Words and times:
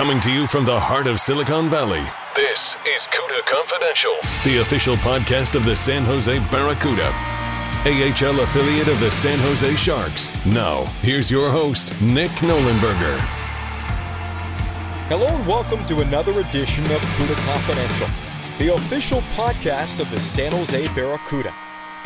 Coming 0.00 0.20
to 0.20 0.32
you 0.32 0.46
from 0.46 0.64
the 0.64 0.80
heart 0.80 1.06
of 1.06 1.20
Silicon 1.20 1.68
Valley, 1.68 2.00
this 2.34 2.58
is 2.86 3.02
CUDA 3.12 3.42
Confidential, 3.44 4.16
the 4.44 4.62
official 4.62 4.96
podcast 4.96 5.54
of 5.54 5.66
the 5.66 5.76
San 5.76 6.04
Jose 6.04 6.38
Barracuda, 6.50 7.12
AHL 7.84 8.40
affiliate 8.40 8.88
of 8.88 8.98
the 8.98 9.10
San 9.10 9.38
Jose 9.40 9.76
Sharks. 9.76 10.32
Now, 10.46 10.84
here's 11.02 11.30
your 11.30 11.50
host, 11.50 12.00
Nick 12.00 12.30
Nollenberger. 12.40 13.18
Hello 15.10 15.26
and 15.26 15.46
welcome 15.46 15.84
to 15.84 16.00
another 16.00 16.40
edition 16.40 16.84
of 16.86 17.02
CUDA 17.18 17.34
Confidential 17.44 18.08
the 18.56 18.72
official 18.72 19.20
podcast 19.34 20.00
of 20.00 20.10
the 20.10 20.18
San 20.18 20.52
Jose 20.52 20.88
Barracuda, 20.94 21.54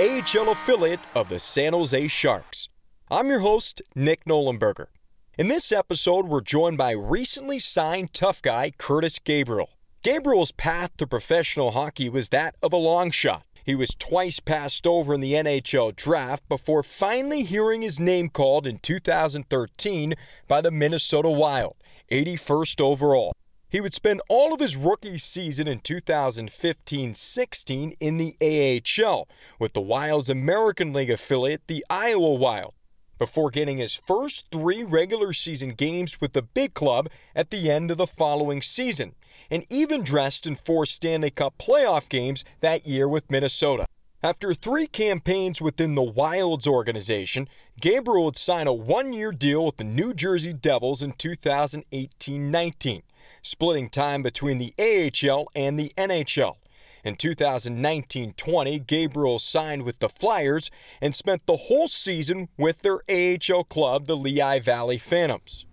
AHL 0.01 0.51
affiliate 0.51 0.99
of 1.15 1.29
the 1.29 1.39
San 1.39 1.73
Jose 1.73 2.09
Sharks. 2.09 2.69
I'm 3.09 3.29
your 3.29 3.39
host, 3.39 3.83
Nick 3.95 4.25
Nollenberger. 4.25 4.89
In 5.37 5.49
this 5.49 5.73
episode, 5.73 6.29
we're 6.29 6.41
joined 6.43 6.79
by 6.79 6.93
recently 6.93 7.59
signed 7.59 8.15
tough 8.15 8.41
guy 8.41 8.71
Curtis 8.79 9.19
Gabriel. 9.19 9.69
Gabriel's 10.05 10.53
path 10.53 10.97
to 10.99 11.09
professional 11.09 11.73
hockey 11.73 12.09
was 12.09 12.29
that 12.29 12.55
of 12.63 12.73
a 12.73 12.77
long 12.77 13.11
shot. 13.11 13.45
He 13.65 13.75
was 13.75 13.97
twice 13.99 14.39
passed 14.39 14.87
over 14.87 15.13
in 15.13 15.21
the 15.21 15.33
NHL 15.33 15.97
draft 15.97 16.49
before 16.49 16.85
finally 16.85 17.43
hearing 17.43 17.83
his 17.83 17.99
name 17.99 18.29
called 18.29 18.65
in 18.65 18.79
2013 18.79 20.15
by 20.47 20.61
the 20.61 20.71
Minnesota 20.71 21.31
Wild, 21.31 21.75
81st 22.13 22.81
overall. 22.81 23.33
He 23.69 23.81
would 23.81 23.93
spend 23.93 24.21
all 24.29 24.55
of 24.55 24.61
his 24.61 24.77
rookie 24.77 25.19
season 25.19 25.67
in 25.67 25.81
2015 25.81 27.13
16 27.13 27.95
in 27.99 28.19
the 28.19 28.37
AHL 28.41 29.27
with 29.59 29.73
the 29.73 29.81
Wild's 29.81 30.31
American 30.31 30.93
League 30.93 31.11
affiliate, 31.11 31.67
the 31.67 31.85
Iowa 31.91 32.35
Wild, 32.35 32.75
before 33.19 33.51
getting 33.51 33.79
his 33.79 33.95
first 33.95 34.51
three 34.51 34.83
regular 34.83 35.33
season 35.33 35.71
games 35.71 36.21
with 36.21 36.33
the 36.33 36.43
big 36.43 36.75
club 36.75 37.09
at 37.35 37.51
the 37.51 37.71
end 37.71 37.91
of 37.91 37.97
the 37.97 38.07
following 38.07 38.61
season, 38.61 39.15
and 39.51 39.67
even 39.71 40.03
dressed 40.03 40.47
in 40.47 40.55
four 40.55 40.87
Stanley 40.87 41.31
Cup 41.31 41.59
playoff 41.59 42.09
games 42.09 42.45
that 42.61 42.87
year 42.87 43.09
with 43.09 43.31
Minnesota. 43.31 43.87
After 44.23 44.55
three 44.55 44.87
campaigns 44.87 45.61
within 45.61 45.95
the 45.95 46.03
Wilds 46.03 46.67
organization, 46.67 47.47
Gabriel 47.81 48.25
would 48.25 48.37
sign 48.37 48.67
a 48.67 48.73
one 48.73 49.13
year 49.13 49.33
deal 49.33 49.67
with 49.67 49.77
the 49.77 49.85
New 49.85 50.15
Jersey 50.15 50.55
Devils 50.55 51.03
in 51.03 51.13
2018 51.13 52.51
19 52.51 53.03
splitting 53.43 53.89
time 53.89 54.23
between 54.23 54.59
the 54.59 54.75
AHL 54.79 55.47
and 55.55 55.79
the 55.79 55.93
NHL. 55.97 56.57
In 57.05 57.17
2019 57.17 58.33
20, 58.33 58.79
Gabriel 58.81 59.39
signed 59.39 59.83
with 59.83 59.99
the 59.99 60.09
Flyers 60.09 60.71
and 61.03 61.15
spent 61.15 61.45
the 61.45 61.57
whole 61.57 61.87
season 61.87 62.49
with 62.57 62.81
their 62.81 63.01
AHL 63.11 63.65
club, 63.65 64.07
the 64.07 64.17
Lehigh 64.17 64.61
Valley 64.61 64.97
Phantoms. 64.97 65.67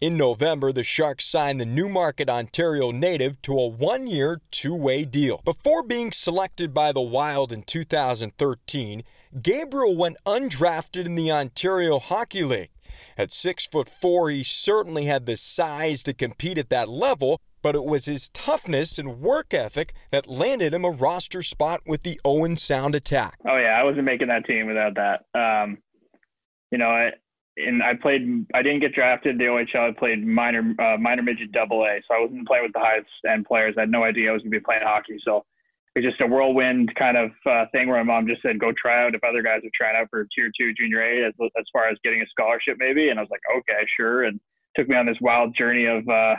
In 0.00 0.16
November, 0.16 0.72
the 0.72 0.84
Sharks 0.84 1.24
signed 1.24 1.60
the 1.60 1.64
Newmarket, 1.64 2.28
Ontario 2.28 2.92
native 2.92 3.40
to 3.42 3.58
a 3.58 3.66
one 3.66 4.06
year, 4.06 4.40
two 4.52 4.74
way 4.74 5.04
deal. 5.04 5.40
Before 5.44 5.82
being 5.82 6.12
selected 6.12 6.72
by 6.72 6.92
the 6.92 7.00
Wild 7.00 7.52
in 7.52 7.62
2013, 7.62 9.02
Gabriel 9.42 9.96
went 9.96 10.18
undrafted 10.24 11.06
in 11.06 11.16
the 11.16 11.32
Ontario 11.32 11.98
Hockey 11.98 12.44
League. 12.44 12.70
At 13.18 13.32
six 13.32 13.66
foot 13.66 13.88
four, 13.88 14.30
he 14.30 14.44
certainly 14.44 15.06
had 15.06 15.26
the 15.26 15.36
size 15.36 16.02
to 16.04 16.14
compete 16.14 16.58
at 16.58 16.70
that 16.70 16.88
level, 16.88 17.40
but 17.66 17.74
it 17.74 17.84
was 17.84 18.04
his 18.04 18.28
toughness 18.28 18.96
and 18.96 19.18
work 19.18 19.52
ethic 19.52 19.92
that 20.12 20.28
landed 20.28 20.72
him 20.72 20.84
a 20.84 20.90
roster 20.90 21.42
spot 21.42 21.80
with 21.84 22.04
the 22.04 22.20
Owen 22.24 22.56
Sound 22.56 22.94
attack. 22.94 23.40
Oh 23.44 23.56
yeah, 23.56 23.76
I 23.76 23.82
wasn't 23.82 24.04
making 24.04 24.28
that 24.28 24.44
team 24.44 24.68
without 24.68 24.94
that. 24.94 25.24
Um, 25.34 25.78
you 26.70 26.78
know, 26.78 26.86
I 26.86 27.10
and 27.56 27.82
I 27.82 27.94
played. 28.00 28.46
I 28.54 28.62
didn't 28.62 28.82
get 28.82 28.94
drafted 28.94 29.36
the 29.36 29.46
OHL. 29.46 29.90
I 29.90 29.98
played 29.98 30.24
minor 30.24 30.76
uh, 30.78 30.96
minor 30.96 31.22
midget 31.22 31.50
double 31.50 31.82
A, 31.82 31.98
so 32.06 32.14
I 32.14 32.20
wasn't 32.20 32.46
playing 32.46 32.62
with 32.62 32.72
the 32.72 32.78
highest 32.78 33.08
end 33.28 33.46
players. 33.46 33.74
I 33.76 33.80
had 33.80 33.90
no 33.90 34.04
idea 34.04 34.30
I 34.30 34.34
was 34.34 34.42
going 34.42 34.52
to 34.52 34.60
be 34.60 34.64
playing 34.64 34.82
hockey. 34.84 35.18
So 35.24 35.44
it's 35.96 36.06
just 36.06 36.20
a 36.20 36.26
whirlwind 36.28 36.94
kind 36.94 37.16
of 37.16 37.32
uh, 37.46 37.64
thing 37.72 37.88
where 37.88 37.98
my 38.04 38.14
mom 38.14 38.28
just 38.28 38.42
said, 38.42 38.60
go 38.60 38.70
try 38.80 39.04
out 39.04 39.16
if 39.16 39.24
other 39.24 39.42
guys 39.42 39.62
are 39.64 39.74
trying 39.74 39.96
out 39.96 40.06
for 40.08 40.24
tier 40.36 40.52
two 40.56 40.72
junior 40.78 41.02
A 41.02 41.26
as, 41.26 41.32
as 41.58 41.64
far 41.72 41.88
as 41.88 41.98
getting 42.04 42.22
a 42.22 42.26
scholarship 42.30 42.76
maybe. 42.78 43.08
And 43.08 43.18
I 43.18 43.22
was 43.22 43.30
like, 43.32 43.42
okay, 43.58 43.84
sure. 43.98 44.22
And 44.22 44.38
took 44.76 44.88
me 44.88 44.94
on 44.94 45.06
this 45.06 45.18
wild 45.20 45.56
journey 45.56 45.86
of, 45.86 46.08
uh, 46.08 46.36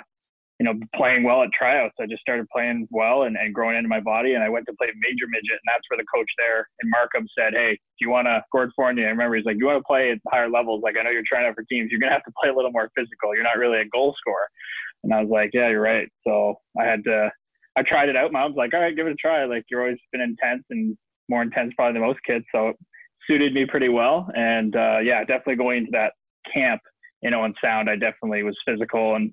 you 0.60 0.66
know, 0.66 0.74
playing 0.96 1.24
well 1.24 1.44
at 1.44 1.50
tryouts. 1.58 1.94
I 2.00 2.08
just 2.08 2.22
started 2.22 2.48
playing 2.50 2.88
well 2.90 3.24
and, 3.24 3.38
and 3.38 3.54
growing 3.54 3.78
into 3.78 3.90
my 3.90 4.00
body. 4.00 4.34
And 4.34 4.44
I 4.44 4.50
went 4.50 4.66
to 4.66 4.74
play 4.74 4.88
major 4.88 5.28
midget. 5.30 5.52
And 5.62 5.68
that's 5.68 5.86
where 5.90 5.98
the 5.98 6.06
coach 6.14 6.30
there 6.38 6.68
in 6.82 6.90
Markham 6.90 7.28
said, 7.38 7.54
Hey, 7.54 7.74
do 7.74 8.02
you 8.02 8.10
want 8.10 8.26
to, 8.26 8.44
Gord 8.52 8.72
Fournier, 8.76 9.06
I 9.06 9.10
remember 9.10 9.36
he's 9.36 9.46
like, 9.46 9.58
you 9.60 9.68
want 9.68 9.78
to 9.78 9.86
play 9.86 10.12
at 10.12 10.18
higher 10.32 10.50
levels? 10.50 10.82
Like, 10.84 10.96
I 11.00 11.04
know 11.04 11.12
you're 11.12 11.28
trying 11.28 11.46
out 11.46 11.54
for 11.54 11.64
teams. 11.70 11.92
You're 11.92 12.00
going 12.00 12.10
to 12.10 12.16
have 12.16 12.26
to 12.26 12.34
play 12.42 12.50
a 12.50 12.56
little 12.56 12.72
more 12.72 12.90
physical. 12.96 13.36
You're 13.36 13.44
not 13.44 13.58
really 13.58 13.80
a 13.80 13.90
goal 13.90 14.16
scorer. 14.18 14.48
And 15.04 15.14
I 15.14 15.22
was 15.22 15.30
like, 15.30 15.52
yeah, 15.54 15.70
you're 15.70 15.82
right. 15.82 16.08
So 16.26 16.56
I 16.80 16.86
had 16.86 17.04
to, 17.04 17.30
I 17.78 17.84
tried 17.84 18.10
it 18.10 18.16
out. 18.16 18.34
Mom's 18.34 18.58
like, 18.58 18.74
all 18.74 18.82
right, 18.82 18.96
give 18.96 19.06
it 19.06 19.14
a 19.14 19.16
try. 19.16 19.46
Like 19.46 19.66
you're 19.70 19.82
always 19.82 20.00
been 20.12 20.22
intense 20.22 20.64
and 20.72 20.98
more 21.30 21.44
intense 21.44 21.74
probably 21.76 21.94
than 21.94 22.08
most 22.08 22.20
kids. 22.26 22.46
So 22.52 22.70
it 22.70 22.78
suited 23.28 23.54
me 23.54 23.66
pretty 23.66 23.90
well. 23.90 24.28
And 24.34 24.76
uh, 24.76 25.00
yeah, 25.04 25.20
definitely 25.20 25.58
going 25.58 25.80
into 25.80 25.92
that 25.92 26.14
camp, 26.52 26.82
you 27.22 27.30
know, 27.30 27.46
in 27.46 27.54
sound, 27.64 27.90
I 27.90 27.96
definitely 27.96 28.44
was 28.44 28.58
physical. 28.66 29.16
And 29.16 29.32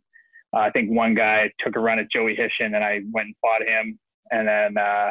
uh, 0.55 0.59
I 0.59 0.71
think 0.71 0.91
one 0.91 1.15
guy 1.15 1.51
took 1.61 1.77
a 1.77 1.81
run 1.81 1.99
at 1.99 2.07
Joey 2.11 2.37
Hishon 2.37 2.75
and 2.75 2.85
I 2.85 3.01
went 3.13 3.27
and 3.27 3.35
fought 3.41 3.63
him. 3.63 3.99
And 4.31 4.49
then 4.49 4.83
uh, 4.83 5.11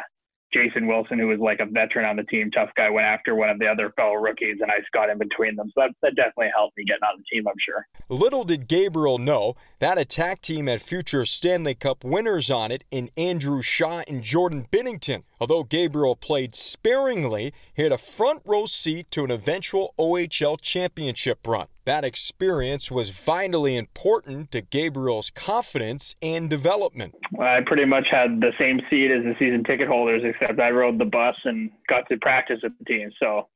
Jason 0.54 0.86
Wilson, 0.86 1.18
who 1.18 1.26
was 1.26 1.40
like 1.40 1.58
a 1.60 1.66
veteran 1.66 2.04
on 2.04 2.16
the 2.16 2.22
team, 2.24 2.50
tough 2.52 2.70
guy, 2.76 2.88
went 2.88 3.06
after 3.06 3.34
one 3.34 3.50
of 3.50 3.58
the 3.58 3.66
other 3.66 3.92
fellow 3.96 4.14
rookies, 4.14 4.56
and 4.60 4.70
I 4.70 4.76
got 4.92 5.10
in 5.10 5.18
between 5.18 5.56
them. 5.56 5.70
So 5.74 5.82
that, 5.82 5.90
that 6.02 6.14
definitely 6.14 6.50
helped 6.54 6.76
me 6.76 6.84
getting 6.84 7.02
on 7.02 7.18
the 7.18 7.24
team, 7.32 7.44
I'm 7.48 7.54
sure. 7.58 7.86
Little 8.08 8.44
did 8.44 8.68
Gabriel 8.68 9.18
know 9.18 9.56
that 9.80 9.98
attack 9.98 10.40
team 10.40 10.68
had 10.68 10.80
future 10.80 11.24
Stanley 11.24 11.74
Cup 11.74 12.04
winners 12.04 12.50
on 12.50 12.70
it 12.70 12.84
in 12.90 13.10
Andrew 13.16 13.62
Shaw 13.62 14.02
and 14.06 14.22
Jordan 14.22 14.66
Binnington. 14.70 15.24
Although 15.40 15.64
Gabriel 15.64 16.14
played 16.14 16.54
sparingly, 16.54 17.52
he 17.74 17.82
had 17.82 17.92
a 17.92 17.98
front 17.98 18.42
row 18.44 18.66
seat 18.66 19.10
to 19.10 19.24
an 19.24 19.32
eventual 19.32 19.94
OHL 19.98 20.60
championship 20.60 21.46
run. 21.46 21.66
That 21.84 22.04
experience 22.04 22.90
was 22.90 23.10
vitally 23.10 23.76
important 23.76 24.50
to 24.52 24.62
Gabriel's 24.62 25.30
confidence 25.30 26.16
and 26.22 26.48
development. 26.48 27.14
I 27.38 27.60
pretty 27.66 27.84
much 27.84 28.06
had 28.10 28.40
the 28.40 28.52
same 28.58 28.80
seat 28.88 29.10
as 29.10 29.22
the 29.22 29.34
season 29.38 29.64
ticket 29.64 29.88
holders, 29.88 30.22
except 30.24 30.58
I 30.60 30.70
rode 30.70 30.98
the 30.98 31.04
bus 31.04 31.36
and 31.44 31.70
got 31.88 32.08
to 32.08 32.16
practice 32.18 32.60
with 32.62 32.72
the 32.78 32.84
team. 32.86 33.10
So 33.22 33.48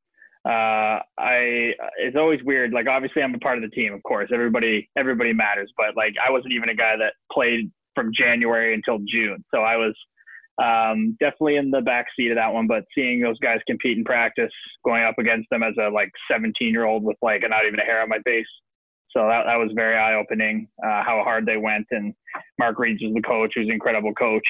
uh, 0.44 1.00
I 1.18 1.72
it's 1.98 2.16
always 2.16 2.42
weird. 2.44 2.72
Like 2.72 2.86
obviously 2.86 3.22
I'm 3.22 3.34
a 3.34 3.38
part 3.38 3.56
of 3.56 3.62
the 3.62 3.74
team, 3.74 3.94
of 3.94 4.02
course. 4.02 4.30
Everybody 4.32 4.90
everybody 4.96 5.32
matters, 5.32 5.72
but 5.76 5.96
like 5.96 6.14
I 6.24 6.30
wasn't 6.30 6.52
even 6.52 6.68
a 6.68 6.74
guy 6.74 6.96
that 6.98 7.14
played 7.32 7.70
from 7.94 8.12
January 8.14 8.74
until 8.74 8.98
June. 9.08 9.42
So 9.52 9.62
I 9.62 9.76
was 9.76 9.94
um, 10.62 11.16
definitely 11.20 11.56
in 11.56 11.70
the 11.70 11.80
back 11.80 12.06
seat 12.16 12.30
of 12.30 12.36
that 12.36 12.52
one. 12.52 12.66
But 12.66 12.84
seeing 12.94 13.20
those 13.20 13.38
guys 13.38 13.60
compete 13.66 13.98
in 13.98 14.04
practice, 14.04 14.52
going 14.84 15.04
up 15.04 15.18
against 15.18 15.48
them 15.50 15.62
as 15.62 15.74
a 15.80 15.88
like 15.88 16.10
17 16.30 16.70
year 16.70 16.84
old 16.84 17.04
with 17.04 17.16
like 17.22 17.42
not 17.48 17.66
even 17.66 17.80
a 17.80 17.84
hair 17.84 18.02
on 18.02 18.08
my 18.08 18.18
face. 18.24 18.46
So 19.10 19.20
that, 19.20 19.44
that 19.46 19.56
was 19.56 19.70
very 19.74 19.96
eye 19.96 20.14
opening, 20.14 20.68
uh, 20.84 21.02
how 21.02 21.22
hard 21.24 21.46
they 21.46 21.56
went. 21.56 21.86
And 21.90 22.12
Mark 22.58 22.78
Reeds 22.78 23.02
was 23.02 23.14
the 23.14 23.22
coach, 23.22 23.52
who's 23.54 23.66
an 23.66 23.72
incredible 23.72 24.12
coach. 24.12 24.46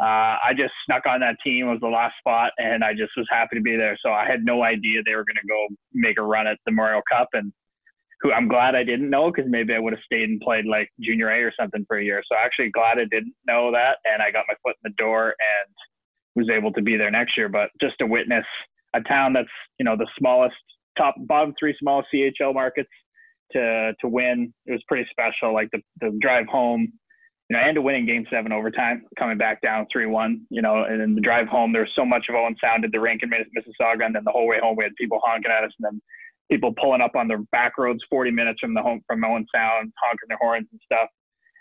Uh, 0.00 0.38
I 0.46 0.52
just 0.56 0.72
snuck 0.86 1.06
on 1.06 1.20
that 1.20 1.36
team. 1.44 1.66
Was 1.66 1.80
the 1.80 1.88
last 1.88 2.14
spot, 2.18 2.52
and 2.58 2.84
I 2.84 2.92
just 2.92 3.12
was 3.16 3.26
happy 3.30 3.56
to 3.56 3.62
be 3.62 3.76
there. 3.76 3.96
So 4.00 4.12
I 4.12 4.26
had 4.26 4.44
no 4.44 4.62
idea 4.62 5.02
they 5.04 5.14
were 5.14 5.24
going 5.24 5.40
to 5.42 5.48
go 5.48 5.66
make 5.92 6.18
a 6.18 6.22
run 6.22 6.46
at 6.46 6.56
the 6.64 6.70
Memorial 6.70 7.02
Cup, 7.10 7.28
and 7.32 7.52
who 8.20 8.32
I'm 8.32 8.48
glad 8.48 8.74
I 8.74 8.82
didn't 8.84 9.10
know 9.10 9.30
because 9.30 9.50
maybe 9.50 9.74
I 9.74 9.78
would 9.78 9.92
have 9.92 10.02
stayed 10.04 10.28
and 10.28 10.40
played 10.40 10.64
like 10.64 10.90
junior 11.00 11.30
A 11.30 11.42
or 11.42 11.52
something 11.58 11.84
for 11.86 11.98
a 11.98 12.04
year. 12.04 12.22
So 12.30 12.36
actually 12.36 12.70
glad 12.70 12.98
I 12.98 13.04
didn't 13.04 13.34
know 13.46 13.70
that, 13.72 13.98
and 14.04 14.22
I 14.22 14.30
got 14.30 14.44
my 14.48 14.54
foot 14.62 14.76
in 14.84 14.90
the 14.90 15.02
door 15.02 15.28
and 15.28 15.74
was 16.34 16.48
able 16.50 16.72
to 16.72 16.82
be 16.82 16.96
there 16.96 17.10
next 17.10 17.36
year. 17.36 17.48
But 17.48 17.70
just 17.80 17.96
to 18.00 18.06
witness 18.06 18.44
a 18.94 19.00
town 19.02 19.34
that's 19.34 19.48
you 19.78 19.84
know 19.84 19.96
the 19.96 20.08
smallest, 20.18 20.56
top 20.96 21.14
bottom 21.18 21.54
three 21.58 21.76
smallest 21.78 22.08
CHL 22.12 22.54
markets 22.54 22.90
to 23.52 23.92
to 24.00 24.08
win, 24.08 24.52
it 24.66 24.72
was 24.72 24.82
pretty 24.88 25.08
special. 25.10 25.54
Like 25.54 25.68
the 25.72 25.80
the 26.00 26.16
drive 26.20 26.46
home. 26.46 26.92
You 27.50 27.56
know, 27.56 27.62
and 27.64 27.74
to 27.76 27.80
winning 27.80 28.04
game 28.04 28.26
seven 28.30 28.52
overtime, 28.52 29.06
coming 29.18 29.38
back 29.38 29.62
down 29.62 29.86
3 29.90 30.04
1, 30.04 30.48
you 30.50 30.60
know, 30.60 30.84
and 30.84 31.00
then 31.00 31.14
the 31.14 31.22
drive 31.22 31.48
home, 31.48 31.72
there 31.72 31.80
was 31.80 31.90
so 31.96 32.04
much 32.04 32.26
of 32.28 32.34
Owen 32.34 32.54
Sound 32.62 32.84
at 32.84 32.92
the 32.92 33.00
rink 33.00 33.22
in 33.22 33.30
Mississauga. 33.30 34.04
And 34.04 34.14
then 34.14 34.22
the 34.22 34.30
whole 34.30 34.46
way 34.46 34.58
home, 34.62 34.76
we 34.76 34.84
had 34.84 34.92
people 34.96 35.18
honking 35.24 35.50
at 35.50 35.64
us. 35.64 35.72
And 35.78 35.86
then 35.86 36.02
people 36.50 36.74
pulling 36.80 37.00
up 37.00 37.16
on 37.16 37.28
their 37.28 37.42
back 37.52 37.78
roads 37.78 38.00
40 38.10 38.30
minutes 38.30 38.60
from 38.60 38.74
the 38.74 38.82
home 38.82 39.02
from 39.06 39.24
Owen 39.24 39.46
Sound, 39.54 39.92
honking 40.02 40.28
their 40.28 40.38
horns 40.40 40.66
and 40.70 40.80
stuff. 40.84 41.08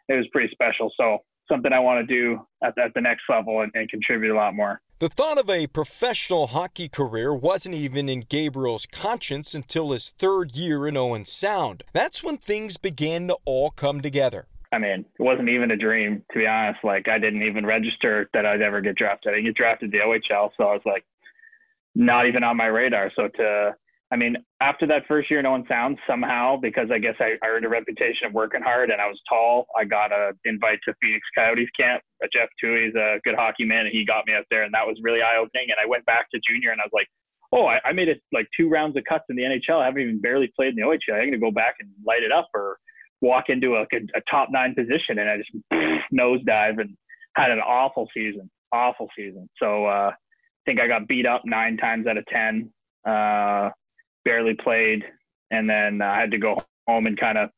It 0.09 0.13
was 0.13 0.27
pretty 0.31 0.49
special. 0.51 0.91
So 0.97 1.19
something 1.49 1.73
I 1.73 1.79
want 1.79 2.07
to 2.07 2.13
do 2.13 2.39
at, 2.63 2.77
at 2.77 2.93
the 2.93 3.01
next 3.01 3.23
level 3.29 3.61
and, 3.61 3.71
and 3.73 3.89
contribute 3.89 4.33
a 4.33 4.35
lot 4.35 4.53
more. 4.53 4.81
The 4.99 5.09
thought 5.09 5.37
of 5.37 5.49
a 5.49 5.67
professional 5.67 6.47
hockey 6.47 6.89
career 6.89 7.33
wasn't 7.33 7.75
even 7.75 8.09
in 8.09 8.21
Gabriel's 8.21 8.87
conscience 8.87 9.53
until 9.53 9.91
his 9.91 10.09
third 10.09 10.55
year 10.55 10.87
in 10.87 10.97
Owen 10.97 11.25
Sound. 11.25 11.83
That's 11.93 12.23
when 12.23 12.37
things 12.37 12.77
began 12.77 13.27
to 13.27 13.37
all 13.45 13.69
come 13.69 14.01
together. 14.01 14.47
I 14.73 14.79
mean, 14.79 15.05
it 15.17 15.23
wasn't 15.23 15.49
even 15.49 15.71
a 15.71 15.77
dream, 15.77 16.23
to 16.31 16.39
be 16.39 16.47
honest. 16.47 16.79
Like, 16.83 17.07
I 17.07 17.19
didn't 17.19 17.43
even 17.43 17.65
register 17.65 18.29
that 18.33 18.45
I'd 18.45 18.61
ever 18.61 18.81
get 18.81 18.95
drafted. 18.95 19.31
I 19.31 19.35
didn't 19.35 19.45
get 19.45 19.55
drafted 19.55 19.91
to 19.91 19.97
the 19.97 20.03
OHL, 20.03 20.49
so 20.57 20.63
I 20.63 20.73
was 20.73 20.81
like, 20.85 21.05
not 21.95 22.27
even 22.27 22.43
on 22.43 22.57
my 22.57 22.65
radar. 22.65 23.11
So 23.15 23.27
to 23.37 23.75
I 24.09 24.15
mean, 24.15 24.37
after 24.61 24.87
that 24.87 25.03
first 25.05 25.29
year 25.29 25.41
in 25.41 25.45
Owen 25.45 25.65
Sound, 25.67 25.97
somehow, 26.07 26.55
because 26.55 26.87
I 26.93 26.97
guess 26.97 27.15
I, 27.19 27.35
I 27.43 27.47
earned 27.47 27.65
a 27.65 27.69
reputation 27.69 28.25
of 28.25 28.33
working 28.33 28.61
hard 28.61 28.89
and 28.89 29.01
I 29.01 29.07
was 29.07 29.19
tall, 29.27 29.67
I 29.77 29.83
got 29.83 30.13
an 30.13 30.31
invite 30.45 30.79
to 30.85 30.93
Phoenix 31.01 31.27
Coyotes 31.35 31.67
camp. 31.77 32.01
Uh, 32.23 32.27
Jeff 32.31 32.47
Toohey 32.63 32.87
is 32.87 32.95
a 32.95 33.19
good 33.25 33.35
hockey 33.35 33.65
man, 33.65 33.85
and 33.85 33.91
he 33.91 34.05
got 34.05 34.25
me 34.25 34.33
up 34.33 34.45
there, 34.49 34.63
and 34.63 34.73
that 34.73 34.87
was 34.87 34.97
really 35.03 35.21
eye 35.21 35.35
opening. 35.37 35.67
And 35.67 35.77
I 35.83 35.87
went 35.87 36.05
back 36.05 36.31
to 36.31 36.39
junior, 36.47 36.71
and 36.71 36.79
I 36.79 36.85
was 36.85 36.93
like, 36.93 37.07
oh, 37.51 37.65
I, 37.65 37.79
I 37.83 37.93
made 37.93 38.07
it 38.07 38.21
like 38.31 38.47
two 38.55 38.69
rounds 38.69 38.97
of 38.97 39.03
cuts 39.07 39.25
in 39.29 39.35
the 39.35 39.43
NHL. 39.43 39.81
I 39.81 39.85
haven't 39.85 40.01
even 40.01 40.21
barely 40.21 40.51
played 40.55 40.69
in 40.69 40.75
the 40.75 40.81
OHL. 40.81 41.13
I'm 41.13 41.19
going 41.19 41.31
to 41.31 41.37
go 41.37 41.51
back 41.51 41.75
and 41.79 41.89
light 42.05 42.23
it 42.23 42.31
up 42.31 42.47
or 42.53 42.77
walk 43.21 43.45
into 43.49 43.75
a, 43.75 43.83
a 43.83 44.21
top 44.29 44.49
nine 44.51 44.75
position. 44.75 45.19
And 45.19 45.29
I 45.29 45.37
just 45.37 45.51
nosedive 46.13 46.79
and 46.79 46.95
had 47.35 47.51
an 47.51 47.59
awful 47.59 48.07
season, 48.13 48.49
awful 48.71 49.07
season. 49.17 49.49
So 49.61 49.85
uh, 49.85 50.11
I 50.11 50.13
think 50.65 50.79
I 50.79 50.87
got 50.87 51.07
beat 51.07 51.25
up 51.25 51.43
nine 51.45 51.77
times 51.77 52.07
out 52.07 52.17
of 52.17 52.25
10. 52.25 52.71
Uh, 53.05 53.69
barely 54.27 54.55
played, 54.55 55.05
and 55.51 55.69
then 55.69 56.01
uh, 56.01 56.05
I 56.05 56.19
had 56.19 56.31
to 56.31 56.37
go 56.37 56.57
home 56.85 57.07
and 57.07 57.17
kind 57.17 57.37
of 57.37 57.49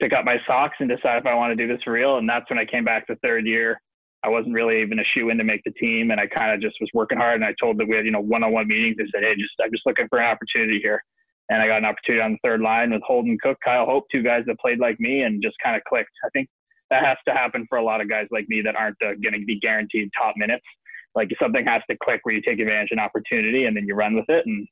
pick 0.00 0.12
up 0.12 0.26
my 0.26 0.36
socks 0.46 0.76
and 0.78 0.88
decide 0.88 1.16
if 1.16 1.26
I 1.26 1.34
want 1.34 1.56
to 1.56 1.56
do 1.56 1.72
this 1.72 1.82
for 1.82 1.92
real. 1.92 2.18
And 2.18 2.28
that's 2.28 2.48
when 2.50 2.58
I 2.58 2.66
came 2.66 2.84
back 2.84 3.06
the 3.06 3.16
third 3.22 3.46
year. 3.46 3.80
I 4.22 4.28
wasn't 4.28 4.54
really 4.54 4.82
even 4.82 4.98
a 4.98 5.04
shoe 5.14 5.30
in 5.30 5.38
to 5.38 5.44
make 5.44 5.62
the 5.64 5.70
team, 5.72 6.10
and 6.10 6.20
I 6.20 6.26
kind 6.26 6.52
of 6.52 6.60
just 6.60 6.76
was 6.78 6.90
working 6.92 7.16
hard. 7.16 7.36
And 7.36 7.44
I 7.44 7.54
told 7.58 7.78
that 7.78 7.88
we 7.88 7.96
had 7.96 8.04
you 8.04 8.10
know 8.10 8.20
one-on-one 8.20 8.68
meetings. 8.68 8.96
I 9.00 9.08
said, 9.10 9.24
hey, 9.24 9.34
just 9.34 9.54
I'm 9.62 9.72
just 9.72 9.86
looking 9.86 10.08
for 10.08 10.18
an 10.18 10.26
opportunity 10.26 10.78
here. 10.82 11.02
And 11.48 11.62
I 11.62 11.66
got 11.66 11.78
an 11.78 11.86
opportunity 11.86 12.22
on 12.22 12.32
the 12.32 12.38
third 12.44 12.60
line 12.60 12.92
with 12.92 13.02
Holden 13.02 13.38
Cook, 13.42 13.56
Kyle 13.64 13.86
Hope, 13.86 14.04
two 14.12 14.22
guys 14.22 14.44
that 14.46 14.60
played 14.60 14.78
like 14.78 15.00
me, 15.00 15.22
and 15.22 15.42
just 15.42 15.56
kind 15.64 15.74
of 15.74 15.82
clicked. 15.84 16.12
I 16.24 16.28
think 16.34 16.48
that 16.90 17.02
has 17.02 17.16
to 17.26 17.32
happen 17.32 17.66
for 17.68 17.78
a 17.78 17.82
lot 17.82 18.02
of 18.02 18.10
guys 18.10 18.26
like 18.30 18.48
me 18.48 18.60
that 18.62 18.76
aren't 18.76 18.96
uh, 19.02 19.14
going 19.22 19.40
to 19.40 19.44
be 19.46 19.58
guaranteed 19.58 20.10
top 20.16 20.34
minutes. 20.36 20.64
Like 21.14 21.30
something 21.40 21.64
has 21.64 21.82
to 21.88 21.96
click 22.04 22.20
where 22.22 22.34
you 22.34 22.42
take 22.42 22.60
advantage 22.60 22.90
of 22.92 22.98
an 22.98 23.04
opportunity 23.04 23.64
and 23.64 23.76
then 23.76 23.86
you 23.86 23.94
run 23.94 24.14
with 24.14 24.28
it. 24.28 24.44
And 24.46 24.68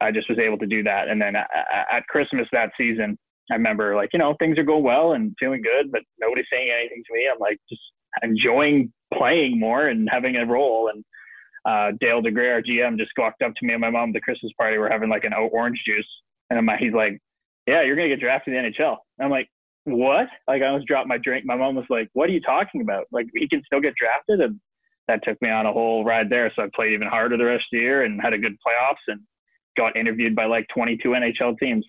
I 0.00 0.10
just 0.10 0.28
was 0.28 0.38
able 0.38 0.58
to 0.58 0.66
do 0.66 0.82
that. 0.82 1.08
And 1.08 1.20
then 1.20 1.34
at 1.36 2.06
Christmas 2.08 2.46
that 2.52 2.70
season, 2.76 3.18
I 3.50 3.54
remember 3.54 3.94
like, 3.94 4.10
you 4.12 4.18
know, 4.18 4.34
things 4.38 4.58
are 4.58 4.64
going 4.64 4.84
well 4.84 5.12
and 5.12 5.34
feeling 5.38 5.62
good, 5.62 5.92
but 5.92 6.02
nobody's 6.18 6.46
saying 6.50 6.70
anything 6.70 7.02
to 7.06 7.14
me. 7.14 7.28
I'm 7.32 7.38
like 7.38 7.58
just 7.68 7.82
enjoying 8.22 8.92
playing 9.12 9.58
more 9.58 9.88
and 9.88 10.08
having 10.10 10.36
a 10.36 10.46
role. 10.46 10.90
And 10.92 11.04
uh, 11.64 11.96
Dale 12.00 12.22
DeGray, 12.22 12.52
our 12.52 12.62
GM, 12.62 12.98
just 12.98 13.12
walked 13.16 13.42
up 13.42 13.54
to 13.54 13.66
me 13.66 13.74
and 13.74 13.80
my 13.80 13.90
mom 13.90 14.10
at 14.10 14.14
the 14.14 14.20
Christmas 14.20 14.52
party. 14.58 14.78
We're 14.78 14.90
having 14.90 15.10
like 15.10 15.24
an 15.24 15.32
orange 15.34 15.82
juice. 15.86 16.06
And 16.50 16.58
I'm, 16.58 16.78
he's 16.78 16.92
like, 16.92 17.20
yeah, 17.66 17.82
you're 17.82 17.96
going 17.96 18.08
to 18.08 18.14
get 18.14 18.22
drafted 18.22 18.54
to 18.54 18.60
the 18.60 18.68
NHL. 18.68 18.96
And 19.18 19.26
I'm 19.26 19.30
like, 19.30 19.48
what? 19.84 20.28
Like 20.48 20.62
I 20.62 20.66
almost 20.66 20.86
dropped 20.86 21.08
my 21.08 21.18
drink. 21.18 21.44
My 21.44 21.56
mom 21.56 21.74
was 21.74 21.86
like, 21.90 22.08
what 22.14 22.28
are 22.28 22.32
you 22.32 22.40
talking 22.40 22.80
about? 22.80 23.06
Like 23.12 23.26
he 23.34 23.48
can 23.48 23.62
still 23.64 23.80
get 23.80 23.94
drafted. 23.94 24.40
And 24.40 24.60
that 25.08 25.22
took 25.22 25.40
me 25.42 25.50
on 25.50 25.66
a 25.66 25.72
whole 25.72 26.04
ride 26.04 26.30
there. 26.30 26.50
So 26.56 26.62
I 26.62 26.68
played 26.74 26.92
even 26.92 27.08
harder 27.08 27.36
the 27.36 27.44
rest 27.44 27.64
of 27.72 27.76
the 27.76 27.78
year 27.78 28.04
and 28.04 28.20
had 28.20 28.32
a 28.32 28.38
good 28.38 28.56
playoffs 28.66 29.04
and 29.08 29.20
got 29.76 29.96
interviewed 29.96 30.34
by 30.34 30.46
like 30.46 30.66
22 30.74 31.08
NHL 31.08 31.58
teams. 31.58 31.84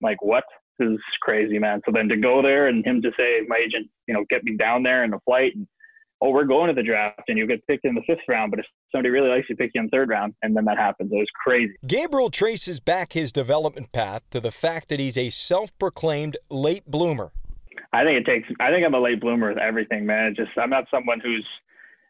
Like, 0.00 0.22
what? 0.22 0.44
This 0.78 0.90
is 0.90 0.98
crazy, 1.22 1.58
man. 1.58 1.80
So 1.86 1.92
then 1.92 2.08
to 2.08 2.16
go 2.16 2.42
there 2.42 2.68
and 2.68 2.84
him 2.84 3.00
to 3.02 3.10
say, 3.16 3.40
my 3.48 3.56
agent, 3.56 3.88
you 4.06 4.14
know, 4.14 4.24
get 4.28 4.44
me 4.44 4.56
down 4.56 4.82
there 4.82 5.04
in 5.04 5.14
a 5.14 5.20
flight 5.20 5.52
and, 5.54 5.66
oh, 6.20 6.30
we're 6.30 6.44
going 6.44 6.68
to 6.68 6.74
the 6.74 6.82
draft 6.82 7.22
and 7.28 7.38
you 7.38 7.46
get 7.46 7.66
picked 7.66 7.84
in 7.84 7.94
the 7.94 8.02
fifth 8.06 8.24
round, 8.28 8.50
but 8.50 8.60
if 8.60 8.66
somebody 8.92 9.10
really 9.10 9.28
likes 9.28 9.48
you, 9.48 9.56
pick 9.56 9.70
you 9.74 9.80
in 9.80 9.88
third 9.88 10.08
round. 10.08 10.34
And 10.42 10.56
then 10.56 10.64
that 10.66 10.78
happens. 10.78 11.12
It 11.12 11.16
was 11.16 11.28
crazy. 11.42 11.74
Gabriel 11.86 12.30
traces 12.30 12.80
back 12.80 13.12
his 13.12 13.32
development 13.32 13.92
path 13.92 14.22
to 14.30 14.40
the 14.40 14.50
fact 14.50 14.88
that 14.88 15.00
he's 15.00 15.18
a 15.18 15.30
self 15.30 15.76
proclaimed 15.78 16.36
late 16.50 16.84
bloomer. 16.86 17.32
I 17.92 18.04
think 18.04 18.18
it 18.18 18.30
takes, 18.30 18.48
I 18.60 18.70
think 18.70 18.84
I'm 18.84 18.94
a 18.94 19.00
late 19.00 19.20
bloomer 19.20 19.48
with 19.48 19.58
everything, 19.58 20.04
man. 20.04 20.34
Just, 20.36 20.50
I'm 20.56 20.70
not 20.70 20.84
someone 20.90 21.20
who's 21.20 21.46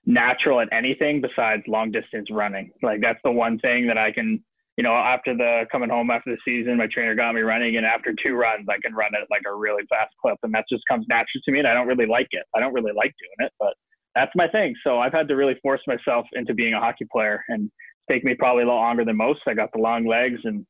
natural 0.07 0.61
at 0.61 0.69
anything 0.73 1.21
besides 1.21 1.63
long 1.67 1.91
distance 1.91 2.29
running. 2.31 2.71
Like 2.83 3.01
that's 3.01 3.19
the 3.25 3.31
one 3.31 3.59
thing 3.59 3.87
that 3.89 3.99
I 3.99 4.13
can, 4.13 4.43
you 4.77 4.83
know, 4.83 4.93
after 4.93 5.35
the 5.35 5.65
coming 5.73 5.89
home 5.89 6.11
after 6.11 6.31
the 6.31 6.39
season, 6.45 6.77
my 6.77 6.87
trainer 6.87 7.15
got 7.15 7.35
me 7.35 7.41
running, 7.41 7.77
and 7.77 7.87
after 7.87 8.15
two 8.23 8.35
runs, 8.35 8.67
I 8.69 8.79
can 8.83 8.95
run 8.95 9.15
at 9.15 9.27
like 9.31 9.43
a 9.47 9.55
really 9.55 9.85
fast 9.89 10.13
clip, 10.21 10.37
and 10.43 10.53
that 10.55 10.67
just 10.71 10.83
comes 10.89 11.07
natural 11.09 11.41
to 11.45 11.53
me. 11.53 11.61
And 11.61 11.69
I 11.69 11.73
don't 11.73 11.87
really 11.87 12.07
like 12.07 12.29
it. 12.33 12.45
I 12.55 12.61
don't 12.61 12.75
really 12.75 12.93
like 12.95 13.15
doing 13.19 13.49
it, 13.49 13.53
but 13.59 13.75
that's 14.15 14.33
my 14.35 14.49
thing. 14.49 14.75
So 14.85 14.99
I've 14.99 15.13
had 15.13 15.29
to 15.29 15.35
really 15.35 15.57
force 15.63 15.81
myself 15.87 16.27
into 16.35 16.53
being 16.53 16.75
a 16.75 16.81
hockey 16.81 17.07
player, 17.11 17.43
and 17.49 17.71
take 18.11 18.23
me 18.23 18.35
probably 18.39 18.65
a 18.65 18.67
little 18.67 18.81
longer 18.81 19.05
than 19.05 19.17
most. 19.17 19.41
I 19.47 19.55
got 19.55 19.71
the 19.73 19.81
long 19.81 20.07
legs 20.07 20.41
and 20.45 20.67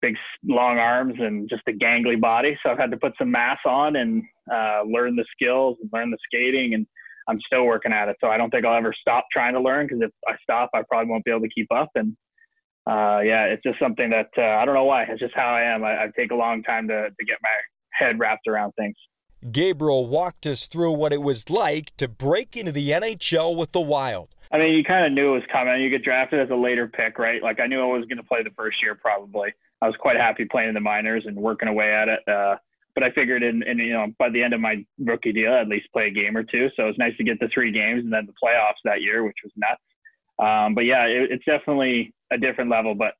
big 0.00 0.16
long 0.46 0.78
arms 0.78 1.14
and 1.18 1.48
just 1.48 1.62
a 1.68 1.72
gangly 1.72 2.18
body, 2.18 2.58
so 2.62 2.70
I've 2.70 2.78
had 2.78 2.90
to 2.92 2.96
put 2.96 3.12
some 3.18 3.30
mass 3.30 3.58
on 3.66 3.96
and 3.96 4.22
uh, 4.50 4.82
learn 4.86 5.16
the 5.16 5.24
skills 5.32 5.76
and 5.82 5.90
learn 5.92 6.10
the 6.10 6.18
skating 6.24 6.74
and. 6.74 6.86
I'm 7.26 7.40
still 7.46 7.64
working 7.64 7.90
at 7.90 8.08
it, 8.08 8.16
so 8.20 8.28
I 8.28 8.36
don't 8.36 8.50
think 8.50 8.66
I'll 8.66 8.76
ever 8.76 8.92
stop 9.00 9.24
trying 9.32 9.54
to 9.54 9.60
learn 9.60 9.86
because 9.86 10.02
if 10.02 10.10
I 10.28 10.34
stop, 10.42 10.68
I 10.74 10.82
probably 10.86 11.10
won't 11.10 11.24
be 11.24 11.30
able 11.30 11.40
to 11.40 11.48
keep 11.48 11.68
up. 11.72 11.88
And 11.94 12.14
uh, 12.86 13.20
yeah, 13.24 13.44
it's 13.44 13.62
just 13.62 13.78
something 13.78 14.10
that 14.10 14.28
uh, 14.36 14.60
I 14.60 14.64
don't 14.64 14.74
know 14.74 14.84
why. 14.84 15.04
It's 15.04 15.20
just 15.20 15.34
how 15.34 15.48
I 15.48 15.62
am. 15.62 15.84
I, 15.84 16.04
I 16.04 16.08
take 16.16 16.30
a 16.30 16.34
long 16.34 16.62
time 16.62 16.88
to, 16.88 17.08
to 17.08 17.24
get 17.26 17.38
my 17.42 17.48
head 17.92 18.18
wrapped 18.18 18.46
around 18.46 18.72
things. 18.72 18.96
Gabriel 19.50 20.06
walked 20.06 20.46
us 20.46 20.66
through 20.66 20.92
what 20.92 21.12
it 21.12 21.22
was 21.22 21.50
like 21.50 21.94
to 21.98 22.08
break 22.08 22.56
into 22.56 22.72
the 22.72 22.90
NHL 22.90 23.56
with 23.56 23.72
the 23.72 23.80
Wild. 23.80 24.34
I 24.50 24.58
mean, 24.58 24.74
you 24.74 24.84
kind 24.84 25.04
of 25.04 25.12
knew 25.12 25.32
it 25.32 25.40
was 25.40 25.48
coming. 25.50 25.80
You 25.82 25.90
get 25.90 26.04
drafted 26.04 26.40
as 26.40 26.50
a 26.50 26.54
later 26.54 26.86
pick, 26.86 27.18
right? 27.18 27.42
Like 27.42 27.60
I 27.60 27.66
knew 27.66 27.80
I 27.80 27.86
was 27.86 28.06
going 28.06 28.18
to 28.18 28.22
play 28.22 28.42
the 28.42 28.52
first 28.56 28.82
year 28.82 28.94
probably. 28.94 29.52
I 29.82 29.86
was 29.86 29.96
quite 29.98 30.16
happy 30.16 30.44
playing 30.44 30.68
in 30.68 30.74
the 30.74 30.80
minors 30.80 31.24
and 31.26 31.36
working 31.36 31.68
away 31.68 31.92
at 31.92 32.08
it. 32.08 32.20
Uh, 32.28 32.56
but 32.94 33.02
I 33.02 33.10
figured 33.10 33.42
in, 33.42 33.62
in, 33.64 33.78
you 33.78 33.92
know 33.92 34.06
by 34.18 34.30
the 34.30 34.42
end 34.42 34.54
of 34.54 34.60
my 34.60 34.84
rookie 34.98 35.32
deal, 35.32 35.52
I'd 35.52 35.62
at 35.62 35.68
least 35.68 35.92
play 35.92 36.06
a 36.06 36.10
game 36.10 36.36
or 36.36 36.44
two. 36.44 36.68
So 36.76 36.84
it 36.84 36.86
was 36.86 36.98
nice 36.98 37.16
to 37.16 37.24
get 37.24 37.40
the 37.40 37.48
three 37.52 37.72
games 37.72 38.04
and 38.04 38.12
then 38.12 38.26
the 38.26 38.32
playoffs 38.32 38.80
that 38.84 39.02
year, 39.02 39.24
which 39.24 39.36
was 39.42 39.52
nuts. 39.56 39.82
Um, 40.42 40.74
but 40.74 40.84
yeah, 40.84 41.04
it, 41.04 41.30
it's 41.30 41.44
definitely 41.44 42.12
a 42.32 42.38
different 42.38 42.70
level. 42.70 42.94
But 42.94 43.14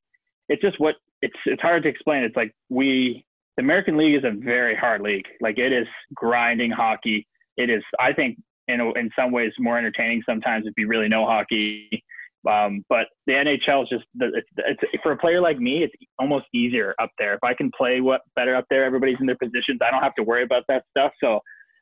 it's 0.49 0.63
just 0.63 0.79
what 0.81 0.97
it's 1.23 1.37
it's 1.47 1.63
hard 1.63 1.83
to 1.85 1.89
explain. 1.89 2.25
It's 2.25 2.37
like 2.37 2.53
we 2.69 3.25
the 3.57 3.63
American 3.63 3.97
League 3.97 4.17
is 4.17 4.25
a 4.25 4.33
very 4.33 4.77
hard 4.77 5.01
league. 5.01 5.27
Like 5.41 5.59
it 5.59 5.73
is 5.73 5.87
grinding 6.15 6.71
hockey. 6.71 7.27
It 7.57 7.71
is 7.71 7.83
I 8.01 8.13
think 8.13 8.39
in 8.69 8.81
in 8.97 9.11
some 9.17 9.33
ways 9.33 9.53
more 9.59 9.79
entertaining 9.79 10.23
sometimes 10.27 10.67
if 10.67 10.75
you 10.77 10.87
really 10.87 11.09
know 11.09 11.27
hockey. 11.27 12.03
Um, 12.49 12.85
but 12.91 13.06
the 13.27 13.33
NHL 13.33 13.85
is 13.85 13.89
just 13.89 14.05
it's, 14.21 14.49
it's, 14.59 15.03
for 15.03 15.13
a 15.13 15.17
player 15.17 15.41
like 15.41 15.59
me, 15.59 15.83
it's 15.83 15.94
almost 16.19 16.44
easier 16.53 16.94
up 17.01 17.11
there. 17.19 17.33
If 17.33 17.43
I 17.43 17.55
can 17.55 17.71
play 17.75 18.03
what 18.03 18.21
better 18.37 18.55
up 18.55 18.67
there, 18.69 18.85
everybody's 18.85 19.17
in 19.19 19.25
their 19.25 19.39
positions. 19.39 19.79
I 19.81 19.91
don't 19.91 20.03
have 20.03 20.15
to 20.17 20.23
worry 20.23 20.43
about 20.43 20.65
that 20.69 20.85
stuff. 20.91 21.13
So 21.23 21.41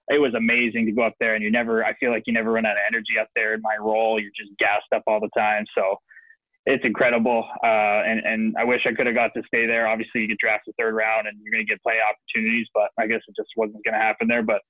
it 0.09 0.21
was 0.21 0.35
amazing 0.35 0.87
to 0.87 0.92
go 0.92 1.02
up 1.02 1.14
there 1.21 1.35
and 1.35 1.44
you 1.44 1.50
never 1.50 1.85
I 1.85 1.94
feel 1.94 2.11
like 2.11 2.25
you 2.26 2.32
never 2.32 2.52
run 2.52 2.66
out 2.66 2.73
of 2.73 2.82
energy 2.88 3.18
up 3.21 3.28
there 3.37 3.54
in 3.54 3.62
my 3.62 3.76
role. 3.80 4.21
You're 4.21 4.32
just 4.37 4.56
gassed 4.59 4.92
up 4.94 5.02
all 5.06 5.21
the 5.21 5.30
time. 5.37 5.64
So 5.76 5.97
it's 6.66 6.85
incredible. 6.85 7.44
Uh, 7.62 8.06
and, 8.06 8.21
and 8.21 8.54
I 8.59 8.64
wish 8.64 8.82
I 8.87 8.94
could 8.94 9.06
have 9.06 9.16
got 9.16 9.32
to 9.35 9.42
stay 9.47 9.66
there. 9.66 9.87
Obviously 9.87 10.23
you 10.23 10.28
get 10.28 10.38
drafted 10.38 10.75
third 10.78 10.94
round 10.94 11.26
and 11.26 11.37
you're 11.42 11.52
going 11.52 11.66
to 11.66 11.71
get 11.71 11.82
play 11.82 11.99
opportunities, 11.99 12.68
but 12.73 12.90
I 12.99 13.06
guess 13.06 13.21
it 13.26 13.35
just 13.37 13.50
wasn't 13.56 13.85
going 13.85 13.94
to 13.94 14.00
happen 14.00 14.28
there, 14.28 14.42
but 14.42 14.61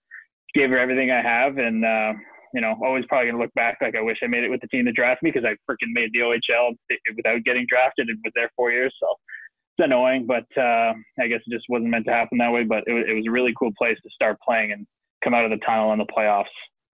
gave 0.54 0.70
her 0.70 0.78
everything 0.78 1.10
I 1.10 1.22
have. 1.22 1.58
And, 1.58 1.84
uh, 1.84 2.12
you 2.54 2.60
know, 2.60 2.76
always 2.84 3.04
probably 3.08 3.26
going 3.26 3.36
to 3.36 3.42
look 3.42 3.54
back 3.54 3.78
like 3.80 3.94
I 3.96 4.00
wish 4.00 4.18
I 4.22 4.26
made 4.26 4.44
it 4.44 4.50
with 4.50 4.60
the 4.60 4.68
team 4.68 4.84
that 4.86 4.94
drafted 4.94 5.24
me 5.24 5.32
because 5.32 5.48
I 5.48 5.56
freaking 5.70 5.92
made 5.92 6.10
the 6.12 6.20
OHL 6.20 6.76
without 7.16 7.44
getting 7.44 7.66
drafted 7.68 8.08
and 8.08 8.18
was 8.24 8.32
there 8.34 8.50
four 8.56 8.70
years. 8.70 8.94
So 9.00 9.06
it's 9.76 9.84
annoying, 9.84 10.26
but 10.26 10.44
uh, 10.56 10.92
I 11.20 11.28
guess 11.28 11.40
it 11.46 11.52
just 11.52 11.64
wasn't 11.68 11.90
meant 11.90 12.06
to 12.06 12.12
happen 12.12 12.38
that 12.38 12.52
way. 12.52 12.64
But 12.64 12.84
it 12.86 12.92
was, 12.92 13.04
it 13.08 13.14
was 13.14 13.24
a 13.26 13.30
really 13.30 13.54
cool 13.58 13.72
place 13.76 13.96
to 14.02 14.10
start 14.14 14.38
playing 14.46 14.72
and 14.72 14.86
come 15.22 15.34
out 15.34 15.44
of 15.44 15.50
the 15.50 15.64
tunnel 15.64 15.92
in 15.92 15.98
the 15.98 16.06
playoffs. 16.06 16.44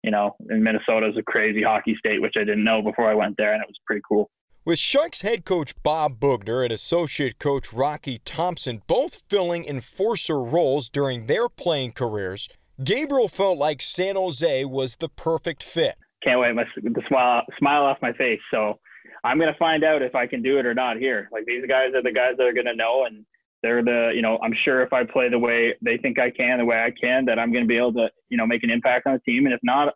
You 0.03 0.11
know, 0.11 0.35
in 0.49 0.61
Minnesota 0.61 1.07
is 1.07 1.17
a 1.17 1.23
crazy 1.23 1.63
hockey 1.63 1.95
state, 1.97 2.21
which 2.21 2.33
I 2.37 2.41
didn't 2.41 2.63
know 2.63 2.81
before 2.81 3.09
I 3.09 3.15
went 3.15 3.35
there, 3.37 3.53
and 3.53 3.61
it 3.61 3.67
was 3.67 3.77
pretty 3.87 4.01
cool. 4.07 4.29
With 4.63 4.79
Sharks 4.79 5.21
head 5.21 5.45
coach 5.45 5.73
Bob 5.83 6.19
Boughner 6.19 6.63
and 6.63 6.73
associate 6.73 7.37
coach 7.37 7.71
Rocky 7.71 8.19
Thompson 8.25 8.81
both 8.87 9.23
filling 9.29 9.65
enforcer 9.65 10.39
roles 10.39 10.89
during 10.89 11.27
their 11.27 11.49
playing 11.49 11.91
careers, 11.91 12.49
Gabriel 12.83 13.27
felt 13.27 13.57
like 13.57 13.81
San 13.81 14.15
Jose 14.15 14.65
was 14.65 14.95
the 14.95 15.07
perfect 15.07 15.63
fit. 15.63 15.95
Can't 16.23 16.39
wait 16.39 16.55
my, 16.55 16.65
the 16.81 17.01
smile 17.07 17.43
smile 17.59 17.83
off 17.83 17.97
my 18.01 18.11
face. 18.13 18.39
So 18.51 18.79
I'm 19.23 19.39
gonna 19.39 19.55
find 19.59 19.83
out 19.83 20.01
if 20.01 20.15
I 20.15 20.25
can 20.25 20.41
do 20.41 20.57
it 20.57 20.65
or 20.65 20.73
not 20.73 20.97
here. 20.97 21.29
Like 21.31 21.45
these 21.45 21.63
guys 21.67 21.93
are 21.93 22.01
the 22.01 22.11
guys 22.11 22.33
that 22.37 22.47
are 22.47 22.53
gonna 22.53 22.75
know, 22.75 23.05
and 23.05 23.23
they're 23.65 23.83
the 23.83 24.11
you 24.13 24.21
know 24.21 24.37
i'm 24.43 24.53
sure 24.63 24.81
if 24.81 24.93
i 24.93 25.03
play 25.03 25.27
the 25.29 25.39
way 25.39 25.73
they 25.81 25.97
think 25.97 26.19
i 26.19 26.29
can 26.29 26.59
the 26.59 26.65
way 26.65 26.77
i 26.77 26.91
can 27.01 27.25
that 27.25 27.39
i'm 27.39 27.51
going 27.51 27.63
to 27.63 27.67
be 27.67 27.77
able 27.77 27.93
to 27.93 28.07
you 28.29 28.37
know 28.37 28.45
make 28.45 28.63
an 28.63 28.69
impact 28.69 29.07
on 29.07 29.13
the 29.13 29.31
team 29.31 29.45
and 29.45 29.53
if 29.53 29.59
not 29.63 29.93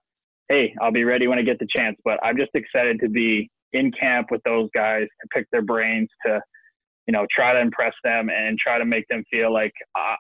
hey 0.50 0.74
i'll 0.82 0.92
be 0.92 1.04
ready 1.04 1.28
when 1.28 1.38
i 1.38 1.42
get 1.44 1.60
the 1.60 1.68
chance 1.76 1.96
but 2.04 2.20
i'm 2.24 2.38
just 2.38 2.52
excited 2.56 3.00
to 3.00 3.08
be 3.08 3.50
in 3.74 3.92
camp 3.92 4.28
with 4.32 4.42
those 4.44 4.68
guys 4.74 5.08
and 5.22 5.30
pick 5.32 5.46
their 5.52 5.62
brains 5.62 6.10
to 6.26 6.42
you 7.10 7.14
know, 7.14 7.26
try 7.36 7.54
to 7.54 7.60
impress 7.60 7.94
them 8.04 8.30
and 8.30 8.56
try 8.60 8.78
to 8.78 8.86
make 8.86 9.08
them 9.08 9.24
feel 9.32 9.52
like 9.52 9.74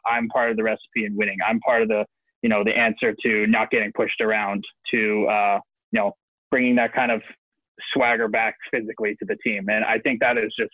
I'm 0.07 0.27
part 0.29 0.49
of 0.49 0.57
the 0.57 0.63
recipe 0.63 1.05
in 1.05 1.15
winning. 1.15 1.37
I'm 1.47 1.59
part 1.59 1.83
of 1.83 1.87
the, 1.87 2.03
you 2.41 2.49
know, 2.49 2.63
the 2.63 2.75
answer 2.75 3.13
to 3.23 3.45
not 3.45 3.69
getting 3.69 3.91
pushed 3.95 4.19
around, 4.21 4.63
to, 4.91 5.27
uh, 5.27 5.59
you 5.91 5.99
know, 5.99 6.13
bringing 6.49 6.75
that 6.77 6.91
kind 6.93 7.11
of 7.11 7.21
swagger 7.93 8.27
back 8.27 8.55
physically 8.71 9.15
to 9.19 9.25
the 9.27 9.35
team. 9.43 9.67
And 9.69 9.85
I 9.85 9.99
think 9.99 10.19
that 10.21 10.39
is 10.39 10.51
just 10.57 10.71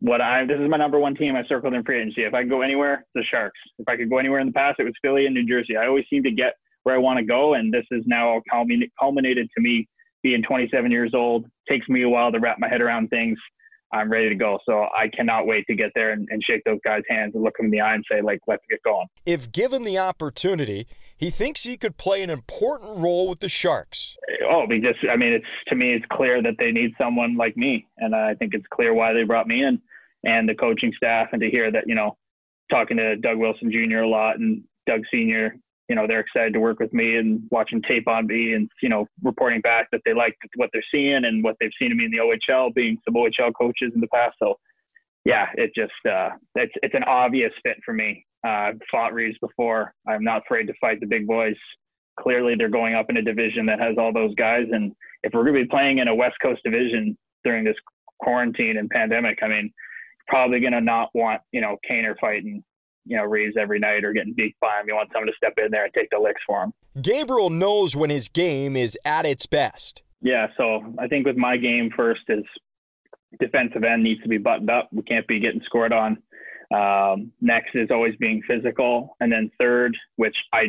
what 0.00 0.20
I, 0.20 0.46
this 0.46 0.58
is 0.58 0.68
my 0.68 0.78
number 0.78 0.98
one 0.98 1.14
team 1.14 1.36
I 1.36 1.44
circled 1.46 1.74
in 1.74 1.84
free 1.84 2.00
agency. 2.00 2.24
If 2.24 2.34
I 2.34 2.42
could 2.42 2.50
go 2.50 2.62
anywhere, 2.62 3.04
the 3.14 3.22
Sharks. 3.30 3.58
If 3.78 3.88
I 3.88 3.96
could 3.96 4.10
go 4.10 4.18
anywhere 4.18 4.40
in 4.40 4.46
the 4.46 4.52
past, 4.52 4.80
it 4.80 4.84
was 4.84 4.94
Philly 5.02 5.26
and 5.26 5.34
New 5.34 5.46
Jersey. 5.46 5.76
I 5.76 5.86
always 5.86 6.04
seem 6.10 6.22
to 6.24 6.30
get 6.30 6.54
where 6.82 6.94
I 6.94 6.98
want 6.98 7.18
to 7.18 7.24
go. 7.24 7.54
And 7.54 7.72
this 7.72 7.84
is 7.90 8.02
now 8.06 8.40
culminated 8.48 9.48
to 9.54 9.62
me 9.62 9.86
being 10.22 10.42
27 10.42 10.90
years 10.90 11.12
old. 11.14 11.46
Takes 11.68 11.88
me 11.88 12.02
a 12.02 12.08
while 12.08 12.32
to 12.32 12.38
wrap 12.38 12.58
my 12.58 12.68
head 12.68 12.80
around 12.80 13.08
things. 13.08 13.38
I'm 13.92 14.10
ready 14.10 14.28
to 14.28 14.36
go. 14.36 14.58
So 14.64 14.86
I 14.96 15.08
cannot 15.08 15.46
wait 15.46 15.66
to 15.66 15.74
get 15.74 15.90
there 15.96 16.12
and, 16.12 16.26
and, 16.30 16.40
shake 16.44 16.62
those 16.64 16.78
guys' 16.84 17.02
hands 17.08 17.34
and 17.34 17.42
look 17.42 17.56
them 17.56 17.66
in 17.66 17.72
the 17.72 17.80
eye 17.80 17.94
and 17.94 18.04
say, 18.08 18.22
like, 18.22 18.38
let's 18.46 18.62
get 18.70 18.80
going. 18.84 19.08
If 19.26 19.50
given 19.50 19.82
the 19.82 19.98
opportunity, 19.98 20.86
he 21.16 21.28
thinks 21.28 21.64
he 21.64 21.76
could 21.76 21.96
play 21.96 22.22
an 22.22 22.30
important 22.30 22.98
role 22.98 23.28
with 23.28 23.40
the 23.40 23.48
Sharks. 23.48 24.16
Oh, 24.48 24.64
because 24.68 24.94
I 25.10 25.16
mean, 25.16 25.32
it's 25.32 25.44
to 25.66 25.74
me, 25.74 25.94
it's 25.94 26.06
clear 26.12 26.40
that 26.40 26.54
they 26.60 26.70
need 26.70 26.92
someone 26.98 27.36
like 27.36 27.56
me, 27.56 27.84
and 27.98 28.14
I 28.14 28.34
think 28.34 28.54
it's 28.54 28.66
clear 28.72 28.94
why 28.94 29.12
they 29.12 29.24
brought 29.24 29.48
me 29.48 29.64
in 29.64 29.82
and 30.24 30.48
the 30.48 30.54
coaching 30.54 30.92
staff, 30.96 31.28
and 31.32 31.40
to 31.40 31.50
hear 31.50 31.70
that 31.70 31.84
you 31.86 31.94
know, 31.94 32.16
talking 32.70 32.96
to 32.96 33.16
Doug 33.16 33.38
Wilson 33.38 33.70
Jr. 33.70 33.98
a 33.98 34.08
lot 34.08 34.38
and 34.38 34.62
Doug 34.86 35.02
Sr 35.12 35.54
you 35.90 35.96
know 35.96 36.06
they're 36.06 36.20
excited 36.20 36.52
to 36.52 36.60
work 36.60 36.78
with 36.78 36.94
me 36.94 37.16
and 37.16 37.42
watching 37.50 37.82
tape 37.82 38.06
on 38.06 38.28
me 38.28 38.54
and 38.54 38.70
you 38.80 38.88
know 38.88 39.06
reporting 39.24 39.60
back 39.60 39.88
that 39.90 40.00
they 40.04 40.14
like 40.14 40.36
what 40.54 40.70
they're 40.72 40.84
seeing 40.94 41.24
and 41.24 41.42
what 41.42 41.56
they've 41.60 41.72
seen 41.80 41.90
of 41.90 41.98
me 41.98 42.04
in 42.04 42.12
the 42.12 42.18
OHL, 42.18 42.72
being 42.72 42.96
some 43.04 43.14
OHL 43.14 43.52
coaches 43.60 43.90
in 43.92 44.00
the 44.00 44.06
past. 44.06 44.36
So 44.40 44.54
yeah, 45.24 45.48
it 45.54 45.72
just 45.74 45.90
uh, 46.08 46.30
it's 46.54 46.72
it's 46.84 46.94
an 46.94 47.02
obvious 47.02 47.52
fit 47.64 47.76
for 47.84 47.92
me. 47.92 48.24
Uh, 48.46 48.70
I've 48.70 48.80
fought 48.88 49.12
Reaves 49.12 49.36
before. 49.40 49.92
I'm 50.08 50.22
not 50.22 50.42
afraid 50.46 50.68
to 50.68 50.74
fight 50.80 51.00
the 51.00 51.06
big 51.06 51.26
boys. 51.26 51.56
Clearly, 52.20 52.54
they're 52.54 52.68
going 52.68 52.94
up 52.94 53.10
in 53.10 53.16
a 53.16 53.22
division 53.22 53.66
that 53.66 53.80
has 53.80 53.96
all 53.98 54.12
those 54.12 54.34
guys, 54.36 54.66
and 54.70 54.92
if 55.24 55.32
we're 55.34 55.42
going 55.42 55.56
to 55.56 55.62
be 55.62 55.68
playing 55.68 55.98
in 55.98 56.06
a 56.06 56.14
West 56.14 56.36
Coast 56.40 56.62
division 56.64 57.18
during 57.42 57.64
this 57.64 57.76
quarantine 58.20 58.76
and 58.76 58.88
pandemic, 58.90 59.40
I 59.42 59.48
mean, 59.48 59.72
probably 60.30 60.60
going 60.60 60.72
to 60.72 60.80
not 60.80 61.10
want 61.14 61.42
you 61.52 61.60
know 61.60 61.76
Kaner 61.88 62.14
fighting 62.18 62.64
you 63.10 63.16
know, 63.16 63.24
Reaves 63.24 63.56
every 63.58 63.78
night 63.78 64.04
or 64.04 64.12
getting 64.12 64.34
beat 64.34 64.56
by 64.60 64.80
him. 64.80 64.86
You 64.86 64.94
want 64.94 65.10
someone 65.12 65.26
to 65.26 65.36
step 65.36 65.54
in 65.58 65.70
there 65.70 65.84
and 65.84 65.94
take 65.94 66.10
the 66.10 66.18
licks 66.18 66.40
for 66.46 66.62
him. 66.62 66.72
Gabriel 67.00 67.50
knows 67.50 67.96
when 67.96 68.10
his 68.10 68.28
game 68.28 68.76
is 68.76 68.96
at 69.04 69.26
its 69.26 69.46
best. 69.46 70.02
Yeah, 70.22 70.48
so 70.56 70.94
I 70.98 71.08
think 71.08 71.26
with 71.26 71.36
my 71.36 71.56
game 71.56 71.90
first 71.96 72.22
is 72.28 72.44
defensive 73.38 73.84
end 73.84 74.02
needs 74.02 74.22
to 74.22 74.28
be 74.28 74.38
buttoned 74.38 74.70
up. 74.70 74.88
We 74.92 75.02
can't 75.02 75.26
be 75.26 75.40
getting 75.40 75.62
scored 75.64 75.92
on. 75.92 76.22
Um, 76.72 77.32
next 77.40 77.74
is 77.74 77.88
always 77.90 78.14
being 78.16 78.42
physical, 78.46 79.16
and 79.20 79.32
then 79.32 79.50
third, 79.58 79.96
which 80.16 80.36
I 80.52 80.68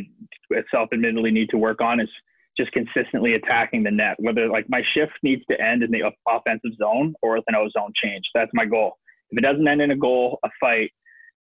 self-admittedly 0.71 1.29
need 1.29 1.49
to 1.51 1.57
work 1.57 1.79
on, 1.79 1.99
is 1.99 2.09
just 2.57 2.71
consistently 2.71 3.35
attacking 3.35 3.83
the 3.83 3.91
net. 3.91 4.15
Whether 4.17 4.47
like 4.47 4.65
my 4.67 4.81
shift 4.93 5.13
needs 5.21 5.43
to 5.51 5.61
end 5.61 5.83
in 5.83 5.91
the 5.91 6.11
offensive 6.27 6.71
zone 6.77 7.13
or 7.21 7.35
with 7.35 7.43
an 7.47 7.55
O 7.55 7.69
zone 7.69 7.91
change. 7.95 8.23
That's 8.33 8.51
my 8.53 8.65
goal. 8.65 8.97
If 9.31 9.37
it 9.37 9.41
doesn't 9.41 9.67
end 9.67 9.81
in 9.81 9.91
a 9.91 9.97
goal, 9.97 10.39
a 10.43 10.49
fight, 10.59 10.91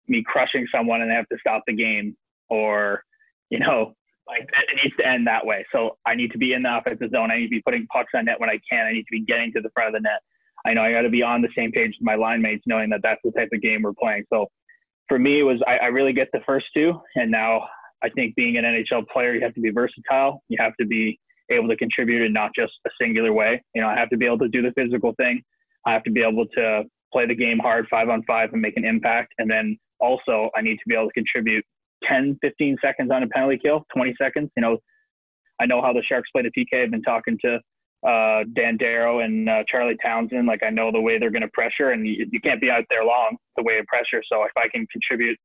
me 0.06 0.24
crushing 0.26 0.66
someone 0.74 1.02
and 1.02 1.10
they 1.10 1.14
have 1.14 1.28
to 1.28 1.38
stop 1.40 1.62
the 1.66 1.74
game 1.74 2.16
or, 2.48 3.02
you 3.50 3.58
know, 3.58 3.94
like 4.26 4.42
it 4.42 4.78
needs 4.84 4.96
to 4.96 5.06
end 5.06 5.26
that 5.26 5.44
way. 5.44 5.64
So 5.72 5.96
I 6.06 6.14
need 6.14 6.32
to 6.32 6.38
be 6.38 6.52
in 6.52 6.62
the 6.62 6.76
offensive 6.76 7.10
zone. 7.10 7.30
I 7.30 7.38
need 7.38 7.46
to 7.46 7.50
be 7.50 7.62
putting 7.62 7.86
pucks 7.86 8.12
on 8.14 8.26
net 8.26 8.38
when 8.38 8.50
I 8.50 8.60
can. 8.70 8.86
I 8.86 8.92
need 8.92 9.04
to 9.04 9.12
be 9.12 9.24
getting 9.24 9.52
to 9.52 9.60
the 9.60 9.70
front 9.74 9.88
of 9.88 9.94
the 9.94 10.00
net. 10.00 10.20
I 10.66 10.74
know 10.74 10.82
I 10.82 10.92
got 10.92 11.02
to 11.02 11.08
be 11.08 11.22
on 11.22 11.40
the 11.40 11.48
same 11.56 11.72
page 11.72 11.94
with 11.98 12.02
my 12.02 12.14
line 12.14 12.42
mates, 12.42 12.64
knowing 12.66 12.90
that 12.90 13.00
that's 13.02 13.20
the 13.24 13.30
type 13.32 13.48
of 13.52 13.62
game 13.62 13.82
we're 13.82 13.94
playing. 13.94 14.24
So 14.30 14.48
for 15.08 15.18
me, 15.18 15.40
it 15.40 15.44
was 15.44 15.60
I, 15.66 15.78
I 15.78 15.86
really 15.86 16.12
get 16.12 16.28
the 16.32 16.40
first 16.46 16.66
two, 16.74 17.00
and 17.14 17.30
now 17.30 17.66
I 18.02 18.10
think 18.10 18.34
being 18.34 18.56
an 18.56 18.64
NHL 18.64 19.06
player, 19.08 19.34
you 19.34 19.40
have 19.40 19.54
to 19.54 19.60
be 19.60 19.70
versatile. 19.70 20.42
You 20.48 20.58
have 20.60 20.74
to 20.78 20.86
be 20.86 21.18
able 21.50 21.68
to 21.68 21.76
contribute 21.76 22.24
in 22.24 22.32
not 22.32 22.50
just 22.54 22.72
a 22.86 22.90
singular 23.00 23.32
way. 23.32 23.62
You 23.74 23.82
know, 23.82 23.88
I 23.88 23.96
have 23.96 24.10
to 24.10 24.16
be 24.16 24.26
able 24.26 24.38
to 24.40 24.48
do 24.48 24.62
the 24.62 24.72
physical 24.72 25.14
thing. 25.14 25.42
I 25.86 25.92
have 25.92 26.04
to 26.04 26.10
be 26.10 26.22
able 26.22 26.46
to 26.54 26.82
play 27.12 27.26
the 27.26 27.34
game 27.34 27.58
hard 27.58 27.86
five 27.90 28.08
on 28.08 28.22
five 28.24 28.52
and 28.52 28.62
make 28.62 28.76
an 28.76 28.84
impact. 28.84 29.34
And 29.38 29.50
then 29.50 29.78
also 30.00 30.50
I 30.56 30.62
need 30.62 30.76
to 30.76 30.82
be 30.86 30.94
able 30.94 31.08
to 31.08 31.12
contribute 31.12 31.64
10, 32.08 32.38
15 32.40 32.76
seconds 32.82 33.10
on 33.10 33.22
a 33.22 33.28
penalty 33.28 33.58
kill, 33.62 33.84
20 33.94 34.14
seconds. 34.20 34.50
You 34.56 34.62
know, 34.62 34.78
I 35.60 35.66
know 35.66 35.82
how 35.82 35.92
the 35.92 36.02
Sharks 36.02 36.30
play 36.30 36.42
the 36.42 36.50
PK. 36.50 36.84
I've 36.84 36.90
been 36.90 37.02
talking 37.02 37.38
to 37.44 37.58
uh, 38.06 38.44
Dan 38.54 38.76
Darrow 38.76 39.20
and 39.20 39.48
uh, 39.48 39.64
Charlie 39.68 39.96
Townsend. 40.02 40.46
Like 40.46 40.62
I 40.64 40.70
know 40.70 40.92
the 40.92 41.00
way 41.00 41.18
they're 41.18 41.30
going 41.30 41.42
to 41.42 41.48
pressure, 41.48 41.90
and 41.90 42.06
you, 42.06 42.26
you, 42.30 42.40
can't 42.40 42.60
be 42.60 42.70
out 42.70 42.84
there 42.90 43.04
long 43.04 43.36
the 43.56 43.62
way 43.64 43.78
of 43.78 43.86
pressure. 43.86 44.22
So 44.30 44.44
if 44.44 44.52
I 44.56 44.68
can 44.68 44.86
contribute 44.86 45.36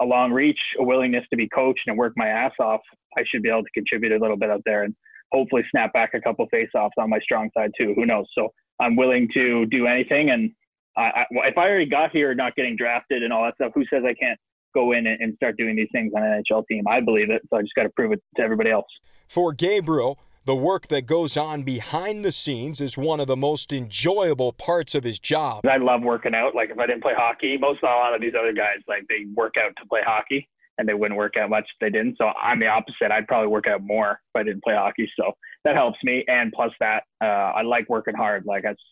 a 0.00 0.04
long 0.04 0.30
reach, 0.30 0.58
a 0.78 0.84
willingness 0.84 1.24
to 1.30 1.36
be 1.36 1.48
coached 1.48 1.82
and 1.86 1.96
work 1.96 2.12
my 2.16 2.28
ass 2.28 2.52
off, 2.60 2.80
I 3.16 3.22
should 3.26 3.42
be 3.42 3.48
able 3.48 3.62
to 3.62 3.70
contribute 3.74 4.12
a 4.12 4.18
little 4.18 4.36
bit 4.36 4.50
out 4.50 4.62
there 4.66 4.82
and 4.82 4.94
hopefully 5.32 5.62
snap 5.70 5.92
back 5.94 6.10
a 6.12 6.20
couple 6.20 6.46
face-offs 6.50 6.94
on 6.98 7.08
my 7.08 7.18
strong 7.20 7.48
side 7.56 7.70
too. 7.78 7.94
Who 7.96 8.04
knows? 8.04 8.26
So 8.36 8.52
I'm 8.80 8.96
willing 8.96 9.28
to 9.32 9.64
do 9.66 9.86
anything, 9.86 10.30
and 10.30 10.50
I, 10.96 11.02
I, 11.02 11.24
if 11.46 11.58
I 11.58 11.68
already 11.68 11.86
got 11.86 12.10
here 12.10 12.34
not 12.34 12.54
getting 12.56 12.76
drafted 12.76 13.22
and 13.22 13.32
all 13.32 13.44
that 13.44 13.54
stuff, 13.54 13.72
who 13.74 13.84
says 13.86 14.02
I 14.06 14.14
can't 14.14 14.38
go 14.74 14.92
in 14.92 15.06
and, 15.06 15.20
and 15.20 15.34
start 15.36 15.56
doing 15.56 15.76
these 15.76 15.88
things 15.92 16.12
on 16.16 16.22
an 16.22 16.42
NHL 16.42 16.66
team? 16.66 16.84
I 16.88 17.00
believe 17.00 17.30
it, 17.30 17.42
so 17.50 17.58
I 17.58 17.62
just 17.62 17.74
got 17.74 17.84
to 17.84 17.90
prove 17.90 18.12
it 18.12 18.22
to 18.36 18.42
everybody 18.42 18.70
else. 18.70 18.86
For 19.28 19.52
Gabriel, 19.52 20.18
the 20.44 20.54
work 20.56 20.88
that 20.88 21.06
goes 21.06 21.36
on 21.36 21.62
behind 21.62 22.24
the 22.24 22.32
scenes 22.32 22.80
is 22.80 22.98
one 22.98 23.20
of 23.20 23.28
the 23.28 23.36
most 23.36 23.72
enjoyable 23.72 24.52
parts 24.52 24.94
of 24.94 25.04
his 25.04 25.18
job. 25.18 25.64
I 25.66 25.76
love 25.76 26.02
working 26.02 26.34
out. 26.34 26.54
Like 26.54 26.70
if 26.70 26.78
I 26.78 26.86
didn't 26.86 27.02
play 27.02 27.14
hockey, 27.16 27.56
most 27.56 27.78
of 27.82 27.88
a 27.88 27.92
lot 27.92 28.14
of 28.14 28.20
these 28.20 28.32
other 28.38 28.52
guys 28.52 28.78
like 28.88 29.06
they 29.08 29.26
work 29.34 29.54
out 29.62 29.72
to 29.80 29.88
play 29.88 30.00
hockey 30.04 30.48
and 30.78 30.88
they 30.88 30.94
wouldn't 30.94 31.16
work 31.16 31.36
out 31.36 31.50
much 31.50 31.64
if 31.64 31.78
they 31.80 31.90
didn't. 31.90 32.16
So 32.18 32.26
I'm 32.40 32.58
the 32.58 32.66
opposite. 32.66 33.12
I'd 33.12 33.28
probably 33.28 33.48
work 33.48 33.66
out 33.68 33.82
more 33.82 34.20
if 34.34 34.40
I 34.40 34.42
didn't 34.42 34.64
play 34.64 34.74
hockey. 34.74 35.08
So 35.16 35.32
that 35.64 35.76
helps 35.76 35.98
me. 36.02 36.24
And 36.26 36.52
plus 36.52 36.72
that, 36.80 37.04
uh, 37.22 37.52
I 37.54 37.62
like 37.62 37.88
working 37.88 38.14
hard. 38.14 38.44
Like 38.44 38.64
that's 38.64 38.82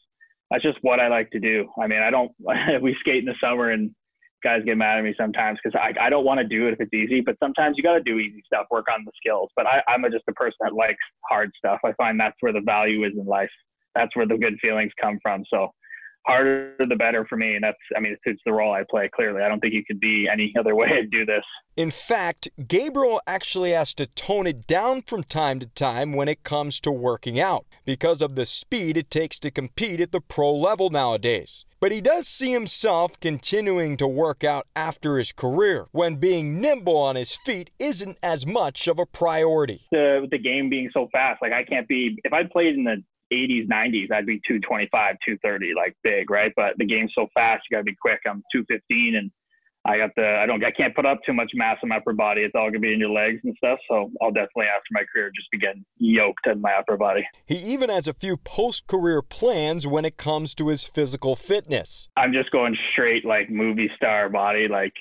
that's 0.50 0.62
just 0.62 0.78
what 0.82 1.00
I 1.00 1.08
like 1.08 1.30
to 1.30 1.40
do. 1.40 1.68
I 1.80 1.86
mean, 1.86 2.00
I 2.00 2.10
don't, 2.10 2.32
we 2.82 2.96
skate 3.00 3.18
in 3.18 3.26
the 3.26 3.34
summer 3.42 3.70
and 3.70 3.90
guys 4.42 4.62
get 4.64 4.76
mad 4.76 4.98
at 4.98 5.04
me 5.04 5.14
sometimes 5.18 5.58
because 5.62 5.78
I, 5.78 6.06
I 6.06 6.10
don't 6.10 6.24
want 6.24 6.38
to 6.38 6.44
do 6.46 6.66
it 6.66 6.72
if 6.72 6.80
it's 6.80 6.94
easy, 6.94 7.20
but 7.20 7.36
sometimes 7.42 7.76
you 7.76 7.82
got 7.82 7.94
to 7.94 8.02
do 8.02 8.18
easy 8.18 8.42
stuff, 8.46 8.66
work 8.70 8.86
on 8.92 9.04
the 9.04 9.12
skills. 9.16 9.50
But 9.54 9.66
I, 9.66 9.82
I'm 9.86 10.02
just 10.10 10.24
a 10.28 10.32
person 10.32 10.56
that 10.60 10.74
likes 10.74 10.98
hard 11.28 11.50
stuff. 11.56 11.80
I 11.84 11.92
find 11.92 12.18
that's 12.18 12.36
where 12.40 12.52
the 12.52 12.62
value 12.64 13.04
is 13.04 13.12
in 13.16 13.26
life. 13.26 13.50
That's 13.94 14.14
where 14.16 14.26
the 14.26 14.38
good 14.38 14.56
feelings 14.60 14.92
come 15.00 15.18
from. 15.22 15.44
So 15.52 15.70
harder 16.26 16.74
the 16.78 16.96
better 16.96 17.24
for 17.26 17.36
me. 17.36 17.54
And 17.54 17.64
that's, 17.64 17.78
I 17.96 18.00
mean, 18.00 18.16
it's 18.24 18.42
the 18.44 18.52
role 18.52 18.72
I 18.72 18.84
play 18.88 19.10
clearly. 19.14 19.42
I 19.42 19.48
don't 19.48 19.60
think 19.60 19.74
you 19.74 19.84
could 19.84 20.00
be 20.00 20.28
any 20.30 20.52
other 20.58 20.74
way 20.74 20.88
to 20.88 21.06
do 21.06 21.24
this. 21.24 21.44
In 21.76 21.90
fact, 21.90 22.48
Gabriel 22.68 23.20
actually 23.26 23.70
has 23.70 23.94
to 23.94 24.06
tone 24.06 24.46
it 24.46 24.66
down 24.66 25.02
from 25.02 25.22
time 25.22 25.60
to 25.60 25.66
time 25.66 26.12
when 26.12 26.28
it 26.28 26.42
comes 26.42 26.80
to 26.80 26.92
working 26.92 27.40
out 27.40 27.64
because 27.84 28.20
of 28.20 28.34
the 28.34 28.44
speed 28.44 28.96
it 28.96 29.10
takes 29.10 29.38
to 29.40 29.50
compete 29.50 30.00
at 30.00 30.12
the 30.12 30.20
pro 30.20 30.54
level 30.54 30.90
nowadays. 30.90 31.64
But 31.80 31.92
he 31.92 32.02
does 32.02 32.28
see 32.28 32.52
himself 32.52 33.18
continuing 33.20 33.96
to 33.96 34.06
work 34.06 34.44
out 34.44 34.66
after 34.76 35.16
his 35.16 35.32
career 35.32 35.86
when 35.92 36.16
being 36.16 36.60
nimble 36.60 36.98
on 36.98 37.16
his 37.16 37.36
feet 37.36 37.70
isn't 37.78 38.18
as 38.22 38.46
much 38.46 38.86
of 38.86 38.98
a 38.98 39.06
priority. 39.06 39.86
The, 39.90 40.28
the 40.30 40.36
game 40.36 40.68
being 40.68 40.90
so 40.92 41.08
fast, 41.10 41.40
like 41.40 41.52
I 41.52 41.64
can't 41.64 41.88
be, 41.88 42.18
if 42.22 42.34
I 42.34 42.42
played 42.44 42.74
in 42.74 42.84
the 42.84 43.02
80s, 43.32 43.68
90s, 43.68 44.12
I'd 44.12 44.26
be 44.26 44.40
225, 44.46 44.90
230, 45.24 45.72
like 45.76 45.96
big, 46.02 46.30
right? 46.30 46.52
But 46.56 46.74
the 46.78 46.86
game's 46.86 47.12
so 47.14 47.28
fast, 47.34 47.64
you 47.70 47.76
got 47.76 47.80
to 47.80 47.84
be 47.84 47.96
quick. 48.00 48.20
I'm 48.26 48.42
215 48.52 49.16
and 49.16 49.30
I 49.86 49.96
got 49.96 50.10
the, 50.14 50.38
I 50.42 50.44
don't, 50.44 50.62
I 50.62 50.70
can't 50.70 50.94
put 50.94 51.06
up 51.06 51.20
too 51.24 51.32
much 51.32 51.50
mass 51.54 51.78
in 51.82 51.88
my 51.88 51.96
upper 51.96 52.12
body. 52.12 52.42
It's 52.42 52.54
all 52.54 52.68
gonna 52.68 52.80
be 52.80 52.92
in 52.92 53.00
your 53.00 53.10
legs 53.10 53.40
and 53.44 53.54
stuff. 53.56 53.78
So 53.88 54.10
I'll 54.20 54.30
definitely 54.30 54.66
after 54.66 54.88
my 54.92 55.04
career 55.10 55.30
just 55.34 55.50
be 55.50 55.58
getting 55.58 55.84
yoked 55.96 56.46
in 56.46 56.60
my 56.60 56.74
upper 56.74 56.98
body. 56.98 57.26
He 57.46 57.56
even 57.56 57.88
has 57.88 58.06
a 58.06 58.12
few 58.12 58.36
post 58.36 58.86
career 58.86 59.22
plans 59.22 59.86
when 59.86 60.04
it 60.04 60.18
comes 60.18 60.54
to 60.56 60.68
his 60.68 60.86
physical 60.86 61.34
fitness. 61.34 62.10
I'm 62.16 62.32
just 62.32 62.50
going 62.50 62.76
straight 62.92 63.24
like 63.24 63.48
movie 63.48 63.90
star 63.96 64.28
body, 64.28 64.68
like 64.68 64.92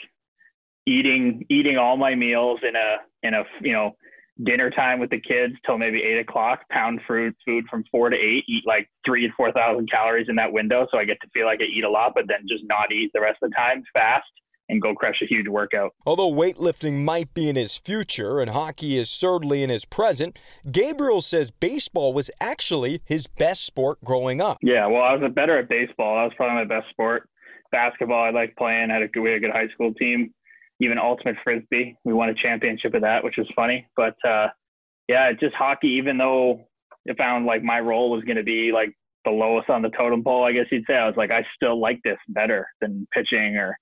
eating, 0.88 1.46
eating 1.50 1.78
all 1.78 1.98
my 1.98 2.16
meals 2.16 2.62
in 2.68 2.76
a, 2.78 3.28
in 3.28 3.34
a, 3.34 3.44
you 3.62 3.74
know, 3.74 3.98
dinner 4.44 4.70
time 4.70 5.00
with 5.00 5.10
the 5.10 5.20
kids 5.20 5.54
till 5.66 5.78
maybe 5.78 6.02
eight 6.02 6.20
o'clock, 6.20 6.62
pound 6.70 7.02
fruit 7.06 7.36
food 7.46 7.66
from 7.70 7.84
four 7.92 8.10
to 8.10 8.16
eight, 8.16 8.44
eat 8.48 8.64
like 8.66 8.90
three 9.06 9.28
to 9.28 9.34
four 9.36 9.52
thousand 9.52 9.90
calories 9.92 10.28
in 10.30 10.36
that 10.36 10.52
window. 10.52 10.88
So 10.92 10.98
I 10.98 11.06
get 11.06 11.18
to 11.22 11.30
feel 11.34 11.46
like 11.46 11.60
I 11.62 11.66
eat 11.66 11.84
a 11.84 11.90
lot, 11.90 12.14
but 12.16 12.26
then 12.28 12.48
just 12.48 12.64
not 12.68 12.92
eat 12.92 13.12
the 13.14 13.22
rest 13.22 13.40
of 13.42 13.50
the 13.50 13.56
time, 13.56 13.84
fast 13.94 14.28
and 14.70 14.82
go 14.82 14.94
crush 14.94 15.20
a 15.22 15.26
huge 15.26 15.48
workout. 15.48 15.94
Although 16.06 16.32
weightlifting 16.32 17.04
might 17.04 17.34
be 17.34 17.50
in 17.50 17.56
his 17.56 17.76
future 17.76 18.40
and 18.40 18.52
hockey 18.52 18.98
is 18.98 19.10
certainly 19.10 19.64
in 19.64 19.70
his 19.70 19.84
present, 19.84 20.40
Gabriel 20.72 21.22
says 21.22 21.52
baseball 21.52 22.14
was 22.14 22.30
actually 22.40 23.02
his 23.06 23.28
best 23.28 23.66
sport 23.66 23.98
growing 24.06 24.40
up. 24.40 24.60
Yeah, 24.62 24.86
well, 24.86 25.02
I 25.02 25.16
was 25.16 25.32
better 25.34 25.58
at 25.58 25.70
baseball. 25.70 26.18
That 26.18 26.24
was 26.26 26.34
probably 26.38 26.66
my 26.66 26.80
best 26.80 26.90
sport. 26.92 27.28
Basketball, 27.72 28.24
I 28.24 28.30
liked 28.30 28.58
playing. 28.58 28.90
I 28.92 28.96
had 28.96 29.04
a 29.04 29.08
good, 29.08 29.22
we 29.22 29.30
had 29.30 29.38
a 29.38 29.42
good 29.42 29.52
high 29.52 29.68
school 29.74 29.94
team 29.96 30.34
even 30.80 30.98
ultimate 30.98 31.36
frisbee. 31.44 31.96
We 32.04 32.14
won 32.14 32.30
a 32.30 32.34
championship 32.34 32.94
of 32.94 33.02
that, 33.02 33.24
which 33.24 33.38
was 33.38 33.48
funny. 33.56 33.88
But 33.96 34.16
uh, 34.28 34.48
yeah, 35.08 35.32
just 35.34 35.56
hockey. 35.56 35.90
Even 35.90 36.18
though 36.18 36.62
it 37.06 37.18
found 37.18 37.46
like 37.46 37.64
my 37.64 37.80
role 37.80 38.12
was 38.12 38.24
going 38.24 38.38
to 38.38 38.44
be 38.44 38.72
like 38.74 38.94
the 39.26 39.32
lowest 39.32 39.70
on 39.70 39.82
the 39.82 39.90
totem 39.90 40.24
pole, 40.24 40.44
I 40.44 40.52
guess 40.52 40.66
you'd 40.72 40.86
say. 40.88 40.96
I 40.96 41.08
was 41.08 41.18
like, 41.18 41.32
I 41.32 41.46
still 41.56 41.80
like 41.80 42.00
this 42.04 42.18
better 42.30 42.68
than 42.82 43.08
pitching 43.14 43.58
or, 43.58 43.76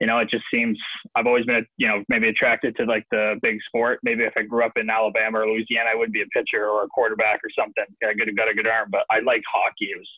you 0.00 0.06
know, 0.06 0.18
it 0.18 0.28
just 0.28 0.44
seems 0.52 0.78
I've 1.14 1.26
always 1.26 1.46
been, 1.46 1.64
you 1.76 1.86
know, 1.86 2.02
maybe 2.08 2.28
attracted 2.28 2.76
to 2.76 2.84
like 2.84 3.04
the 3.10 3.36
big 3.40 3.58
sport. 3.66 4.00
Maybe 4.02 4.24
if 4.24 4.32
I 4.36 4.42
grew 4.42 4.64
up 4.64 4.72
in 4.76 4.90
Alabama 4.90 5.40
or 5.40 5.46
Louisiana, 5.46 5.90
I 5.92 5.96
would 5.96 6.12
be 6.12 6.22
a 6.22 6.26
pitcher 6.26 6.68
or 6.68 6.84
a 6.84 6.88
quarterback 6.88 7.40
or 7.44 7.50
something. 7.56 7.84
I 8.02 8.12
could 8.14 8.26
have 8.26 8.36
got 8.36 8.50
a 8.50 8.54
good 8.54 8.66
arm, 8.66 8.88
but 8.90 9.04
I 9.10 9.20
like 9.20 9.42
hockey. 9.50 9.90
It 9.92 9.98
was 9.98 10.08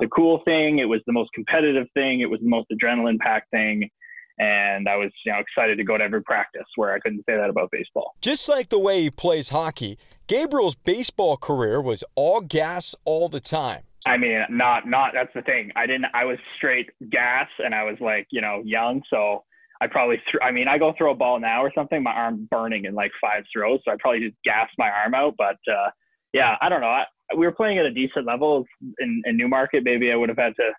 the 0.00 0.08
cool 0.08 0.42
thing. 0.44 0.80
It 0.80 0.88
was 0.88 1.00
the 1.06 1.12
most 1.12 1.30
competitive 1.34 1.86
thing. 1.94 2.20
It 2.20 2.30
was 2.30 2.40
the 2.40 2.48
most 2.48 2.66
adrenaline 2.72 3.18
packed 3.18 3.50
thing 3.50 3.88
and 4.38 4.88
I 4.88 4.96
was 4.96 5.10
you 5.24 5.32
know 5.32 5.38
excited 5.38 5.78
to 5.78 5.84
go 5.84 5.98
to 5.98 6.04
every 6.04 6.22
practice 6.22 6.66
where 6.76 6.92
I 6.92 6.98
couldn't 6.98 7.24
say 7.28 7.36
that 7.36 7.50
about 7.50 7.70
baseball. 7.70 8.14
Just 8.20 8.48
like 8.48 8.68
the 8.68 8.78
way 8.78 9.02
he 9.02 9.10
plays 9.10 9.50
hockey, 9.50 9.98
Gabriel's 10.26 10.74
baseball 10.74 11.36
career 11.36 11.80
was 11.80 12.04
all 12.14 12.40
gas 12.40 12.94
all 13.04 13.28
the 13.28 13.40
time. 13.40 13.82
I 14.06 14.16
mean, 14.16 14.42
not 14.50 14.86
not 14.86 15.12
that's 15.14 15.32
the 15.34 15.42
thing. 15.42 15.70
I 15.76 15.86
didn't. 15.86 16.06
I 16.14 16.24
was 16.24 16.38
straight 16.56 16.90
gas, 17.10 17.48
and 17.58 17.74
I 17.74 17.84
was 17.84 17.96
like 18.00 18.26
you 18.30 18.40
know 18.40 18.62
young, 18.64 19.02
so 19.10 19.44
I 19.80 19.86
probably 19.86 20.20
threw. 20.30 20.40
I 20.40 20.50
mean, 20.50 20.68
I 20.68 20.78
go 20.78 20.94
throw 20.96 21.12
a 21.12 21.14
ball 21.14 21.38
now 21.40 21.62
or 21.62 21.72
something, 21.74 22.02
my 22.02 22.12
arm 22.12 22.48
burning 22.50 22.84
in 22.84 22.94
like 22.94 23.12
five 23.20 23.44
throws, 23.52 23.80
so 23.84 23.92
I 23.92 23.96
probably 23.98 24.20
just 24.20 24.36
gas 24.44 24.68
my 24.78 24.88
arm 24.88 25.14
out. 25.14 25.34
But 25.36 25.58
uh, 25.70 25.90
yeah, 26.32 26.56
I 26.60 26.68
don't 26.68 26.80
know. 26.80 26.88
I, 26.88 27.04
we 27.36 27.46
were 27.46 27.52
playing 27.52 27.78
at 27.78 27.86
a 27.86 27.90
decent 27.90 28.26
level 28.26 28.64
in, 28.98 29.22
in 29.24 29.36
Newmarket. 29.36 29.84
Maybe 29.84 30.10
I 30.10 30.16
would 30.16 30.28
have 30.28 30.38
had 30.38 30.56
to 30.56 30.70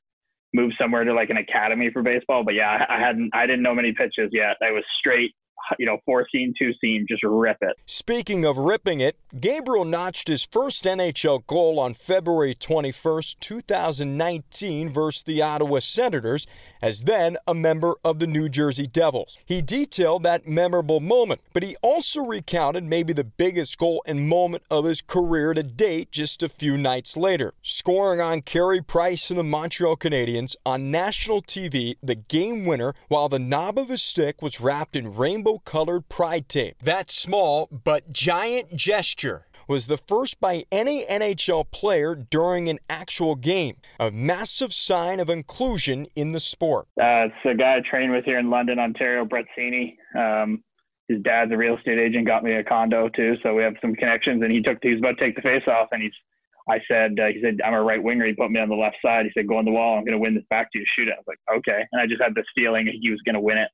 move 0.54 0.72
somewhere 0.80 1.04
to 1.04 1.14
like 1.14 1.30
an 1.30 1.38
academy 1.38 1.90
for 1.92 2.02
baseball. 2.02 2.44
But 2.44 2.56
yeah, 2.56 2.86
I 2.90 3.00
hadn't, 3.00 3.30
I 3.34 3.46
didn't 3.46 3.64
know 3.64 3.76
many 3.76 3.94
pitches 3.94 4.30
yet. 4.32 4.58
I 4.62 4.72
was 4.72 4.84
straight 5.00 5.34
you 5.78 5.86
know, 5.86 5.98
four 6.06 6.26
seam, 6.32 6.54
two 6.58 6.72
seam, 6.82 7.06
just 7.08 7.24
rip 7.24 7.58
it. 7.62 7.76
Speaking 7.86 8.46
of 8.46 8.58
ripping 8.58 9.00
it, 9.00 9.18
Gabriel 9.40 9.86
notched 9.86 10.28
his 10.28 10.46
first 10.46 10.86
NHL 10.86 11.46
goal 11.46 11.80
on 11.80 11.94
February 11.94 12.56
21st, 12.56 13.40
2019 13.40 14.90
versus 14.90 15.24
the 15.24 15.42
Ottawa 15.42 15.80
Senators 15.80 16.48
as 16.82 17.04
then 17.04 17.38
a 17.48 17.54
member 17.54 17.96
of 18.04 18.20
the 18.20 18.28
New 18.28 18.50
Jersey 18.50 18.88
Devils. 18.88 19.38
He 19.46 19.62
detailed 19.62 20.24
that 20.24 20.48
memorable 20.48 21.00
moment, 21.00 21.42
but 21.54 21.64
he 21.64 21.76
also 21.82 22.26
recounted 22.26 22.84
maybe 22.84 23.14
the 23.14 23.24
biggest 23.24 23.78
goal 23.78 24.02
and 24.08 24.28
moment 24.28 24.64
of 24.72 24.86
his 24.86 25.02
career 25.02 25.54
to 25.54 25.64
date 25.64 26.12
just 26.12 26.42
a 26.42 26.50
few 26.50 26.78
nights 26.78 27.16
later, 27.16 27.54
scoring 27.62 28.22
on 28.22 28.42
Carey 28.42 28.82
Price 28.82 29.30
and 29.30 29.40
the 29.40 29.44
Montreal 29.44 29.98
Canadiens 29.98 30.56
on 30.66 30.90
national 30.92 31.42
TV 31.42 31.96
the 32.02 32.16
game 32.16 32.66
winner 32.66 32.94
while 33.08 33.30
the 33.30 33.40
knob 33.40 33.78
of 33.78 33.90
his 33.90 34.02
stick 34.02 34.42
was 34.42 34.62
wrapped 34.62 34.96
in 34.96 35.16
rainbow 35.16 35.59
colored 35.60 36.10
pride 36.10 36.50
tape. 36.50 36.76
That 36.82 37.12
small 37.12 37.68
but 37.72 38.12
giant 38.12 38.76
gesture 38.76 39.46
was 39.70 39.86
the 39.86 39.98
first 39.98 40.42
by 40.42 40.64
any 40.72 41.06
NHL 41.06 41.70
player 41.70 42.16
during 42.16 42.70
an 42.70 42.80
actual 42.90 43.36
game, 43.36 43.78
a 44.00 44.10
massive 44.10 44.74
sign 44.74 45.20
of 45.20 45.30
inclusion 45.30 46.08
in 46.16 46.30
the 46.30 46.40
sport. 46.40 46.88
Uh, 47.00 47.30
it's 47.30 47.36
a 47.46 47.54
guy 47.54 47.78
I 47.78 47.82
trained 47.88 48.12
with 48.12 48.26
here 48.26 48.40
in 48.40 48.50
London, 48.50 48.80
Ontario, 48.80 49.26
Brett 49.26 49.46
Seney. 49.58 49.96
Um, 50.18 50.64
his 51.08 51.22
dad's 51.22 51.52
a 51.52 51.58
real 51.58 51.78
estate 51.78 52.00
agent, 52.00 52.26
got 52.26 52.44
me 52.44 52.54
a 52.54 52.64
condo 52.64 53.10
too, 53.10 53.36
so 53.44 53.54
we 53.54 53.62
have 53.62 53.76
some 53.80 53.94
connections. 53.96 54.42
And 54.42 54.52
he 54.52 54.62
took, 54.62 54.80
he 54.82 54.90
was 54.90 55.00
about 55.00 55.18
to 55.20 55.24
take 55.24 55.36
the 55.36 55.44
face 55.44 55.64
off, 55.68 55.90
and 55.92 56.02
he's, 56.02 56.14
I 56.68 56.80
said, 56.88 57.20
uh, 57.20 57.28
he 57.28 57.40
said, 57.42 57.60
I'm 57.66 57.74
a 57.74 57.82
right 57.82 58.02
winger. 58.02 58.26
He 58.26 58.34
put 58.34 58.52
me 58.52 58.60
on 58.60 58.70
the 58.70 58.76
left 58.76 58.98
side. 59.04 59.26
He 59.26 59.32
said, 59.34 59.48
go 59.48 59.58
on 59.58 59.66
the 59.66 59.72
wall. 59.72 59.98
I'm 59.98 60.04
going 60.04 60.18
to 60.18 60.20
win 60.20 60.36
this 60.36 60.44
back 60.50 60.72
to 60.72 60.80
you. 60.80 60.86
Shoot 60.96 61.08
it. 61.08 61.14
I 61.14 61.18
was 61.18 61.26
like, 61.28 61.58
okay. 61.58 61.84
And 61.92 62.02
I 62.02 62.06
just 62.06 62.22
had 62.22 62.36
this 62.36 62.46
feeling 62.56 62.88
he 62.88 63.10
was 63.10 63.22
going 63.26 63.34
to 63.34 63.42
win 63.42 63.58
it 63.58 63.70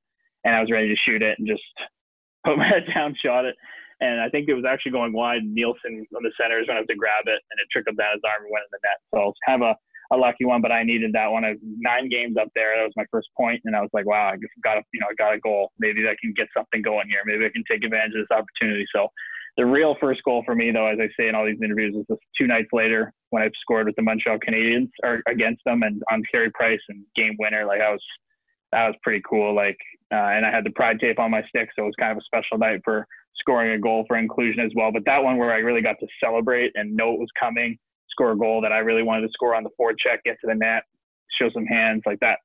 and 0.46 0.56
I 0.56 0.62
was 0.62 0.72
ready 0.72 0.88
to 0.88 1.02
shoot 1.04 1.22
it 1.22 1.38
and 1.38 1.48
just 1.48 1.64
put 2.46 2.58
my 2.58 2.68
head 2.68 2.86
down, 2.94 3.16
shot 3.20 3.46
it. 3.46 3.56
And 4.02 4.22
I 4.22 4.30
think 4.30 4.48
it 4.48 4.54
was 4.54 4.66
actually 4.68 4.92
going 4.92 5.14
wide. 5.14 5.44
Nilsson 5.44 6.06
on 6.16 6.24
the 6.24 6.32
Senators 6.40 6.68
went 6.68 6.80
up 6.80 6.86
to 6.88 6.94
have 6.94 6.96
to 6.96 7.00
grab 7.00 7.25
it, 7.28 7.40
and 7.40 7.58
it 7.60 7.68
trickled 7.72 7.98
down 7.98 8.14
his 8.14 8.24
arm 8.28 8.44
and 8.44 8.52
went 8.52 8.68
in 8.68 8.74
the 8.75 8.84
net. 8.84 9.00
So 9.12 9.32
it's 9.32 9.40
kind 9.48 9.64
of 9.64 9.72
a, 9.72 9.75
a 10.14 10.18
lucky 10.20 10.44
one, 10.44 10.62
but 10.62 10.72
I 10.72 10.84
needed 10.84 11.16
that 11.16 11.32
one. 11.32 11.48
I 11.48 11.56
nine 11.80 12.10
games 12.12 12.36
up 12.36 12.52
there. 12.56 12.75
That 12.75 12.84
was 12.84 13.00
my 13.00 13.08
first 13.10 13.32
point, 13.40 13.64
and 13.64 13.75
I 13.75 13.80
was 13.80 13.90
like, 13.96 14.06
wow, 14.06 14.36
I 14.36 14.38
got 14.64 14.78
a, 14.78 14.84
you 14.92 15.00
know, 15.00 15.08
I 15.08 15.16
got 15.16 15.34
a 15.34 15.40
goal. 15.40 15.72
Maybe 15.80 16.04
I 16.08 16.16
can 16.20 16.36
get 16.36 16.52
something 16.52 16.84
going 16.84 17.08
here. 17.08 17.24
Maybe 17.24 17.48
I 17.48 17.56
can 17.56 17.64
take 17.72 17.88
advantage 17.88 18.20
of 18.20 18.28
this 18.28 18.36
opportunity. 18.36 18.86
So 18.92 19.08
the 19.58 19.66
real 19.66 19.96
first 20.02 20.22
goal 20.24 20.44
for 20.46 20.56
me, 20.56 20.72
though, 20.72 20.88
as 20.88 21.00
I 21.00 21.08
say 21.18 21.30
in 21.30 21.36
all 21.36 21.46
these 21.46 21.64
interviews, 21.64 21.96
was 21.96 22.06
just 22.10 22.22
two 22.38 22.48
nights 22.48 22.70
later 22.74 23.14
when 23.30 23.44
I 23.44 23.50
scored 23.62 23.88
with 23.88 23.96
the 23.96 24.03
Montreal 24.03 24.40
Canadiens 24.40 24.92
or 25.03 25.24
against 25.27 25.64
them 25.66 25.84
and 25.84 26.03
on 26.12 26.22
Carey 26.29 26.51
Price 26.51 26.84
and 26.90 27.03
game 27.16 27.36
winner. 27.40 27.66
Like 27.66 27.79
I 27.79 27.92
was, 27.92 28.03
that 28.74 28.88
was 28.88 28.96
pretty 29.01 29.22
cool. 29.27 29.55
Like 29.55 29.77
uh, 30.11 30.15
and 30.15 30.46
I 30.46 30.51
had 30.51 30.63
the 30.63 30.72
pride 30.72 31.00
tape 31.00 31.20
on 31.20 31.31
my 31.31 31.41
stick, 31.50 31.70
so 31.75 31.83
it 31.83 31.85
was 31.85 31.96
kind 32.00 32.11
of 32.11 32.18
a 32.18 32.25
special 32.25 32.57
night 32.57 32.81
for 32.83 33.07
scoring 33.39 33.72
a 33.72 33.79
goal 33.79 34.05
for 34.07 34.18
inclusion 34.18 34.63
as 34.63 34.72
well. 34.75 34.91
But 34.91 35.03
that 35.05 35.24
one 35.24 35.37
where 35.37 35.53
I 35.53 35.57
really 35.57 35.81
got 35.81 36.00
to 36.00 36.07
celebrate 36.24 36.72
and 36.75 36.96
know 36.96 37.13
it 37.13 37.20
was 37.20 37.29
coming, 37.39 37.77
score 38.09 38.31
a 38.31 38.37
goal 38.37 38.61
that 38.61 38.72
I 38.72 38.79
really 38.79 39.03
wanted 39.03 39.22
to 39.27 39.33
score 39.33 39.55
on 39.55 39.63
the 39.63 39.72
forecheck, 39.79 40.20
get 40.24 40.37
to 40.41 40.48
the 40.48 40.55
net, 40.55 40.83
show 41.39 41.50
some 41.53 41.65
hands 41.65 42.03
like 42.05 42.20
that. 42.20 42.39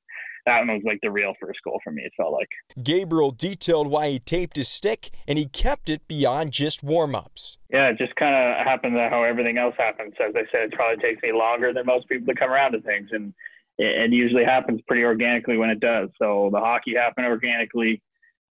That 0.47 0.59
one 0.59 0.69
was 0.69 0.81
like 0.83 0.97
the 1.03 1.11
real 1.11 1.33
first 1.39 1.59
goal 1.63 1.79
for 1.83 1.91
me. 1.91 2.01
It 2.03 2.13
felt 2.17 2.33
like. 2.33 2.49
Gabriel 2.83 3.29
detailed 3.29 3.87
why 3.87 4.09
he 4.09 4.19
taped 4.19 4.57
his 4.57 4.67
stick 4.67 5.11
and 5.27 5.37
he 5.37 5.45
kept 5.45 5.87
it 5.87 6.07
beyond 6.07 6.51
just 6.51 6.81
warm 6.81 7.13
ups. 7.13 7.59
Yeah, 7.69 7.89
it 7.89 7.99
just 7.99 8.15
kind 8.15 8.33
of 8.33 8.65
happened 8.65 8.95
that 8.95 9.11
how 9.11 9.23
everything 9.23 9.59
else 9.59 9.75
happens. 9.77 10.13
As 10.19 10.33
I 10.35 10.41
said, 10.51 10.61
it 10.61 10.71
probably 10.71 11.01
takes 11.01 11.21
me 11.21 11.31
longer 11.31 11.73
than 11.73 11.85
most 11.85 12.09
people 12.09 12.25
to 12.25 12.39
come 12.39 12.49
around 12.49 12.71
to 12.71 12.81
things, 12.81 13.09
and 13.11 13.35
it, 13.81 14.11
it 14.11 14.13
usually 14.13 14.45
happens 14.45 14.79
pretty 14.87 15.03
organically 15.03 15.57
when 15.57 15.69
it 15.69 15.79
does. 15.79 16.09
So 16.21 16.49
the 16.53 16.59
hockey 16.59 16.93
happened 16.95 17.27
organically. 17.27 18.01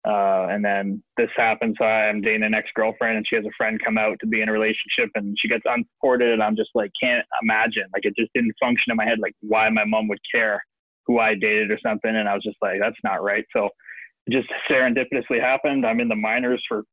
Uh, 0.06 0.46
and 0.50 0.64
then 0.64 1.02
this 1.16 1.30
happens. 1.36 1.74
I'm 1.80 2.20
dating 2.20 2.44
an 2.44 2.54
ex 2.54 2.68
girlfriend, 2.76 3.16
and 3.16 3.26
she 3.26 3.34
has 3.34 3.44
a 3.44 3.50
friend 3.56 3.80
come 3.84 3.98
out 3.98 4.16
to 4.20 4.26
be 4.28 4.40
in 4.40 4.48
a 4.48 4.52
relationship, 4.52 5.10
and 5.16 5.36
she 5.36 5.48
gets 5.48 5.64
unsupported, 5.66 6.32
and 6.32 6.40
I'm 6.40 6.54
just 6.54 6.70
like, 6.76 6.92
can't 7.02 7.26
imagine. 7.42 7.86
Like, 7.92 8.04
it 8.04 8.14
just 8.16 8.30
didn't 8.32 8.54
function 8.60 8.92
in 8.92 8.96
my 8.96 9.04
head, 9.04 9.18
like 9.18 9.34
why 9.40 9.68
my 9.68 9.84
mom 9.84 10.06
would 10.06 10.20
care 10.32 10.62
who 11.06 11.18
I 11.18 11.34
dated 11.34 11.72
or 11.72 11.78
something. 11.84 12.14
And 12.14 12.28
I 12.28 12.34
was 12.34 12.44
just 12.44 12.58
like, 12.62 12.78
that's 12.80 12.96
not 13.02 13.24
right. 13.24 13.44
So 13.52 13.68
it 14.26 14.32
just 14.32 14.48
serendipitously 14.70 15.40
happened. 15.40 15.84
I'm 15.84 16.00
in 16.00 16.08
the 16.08 16.14
minors 16.14 16.62
for, 16.68 16.84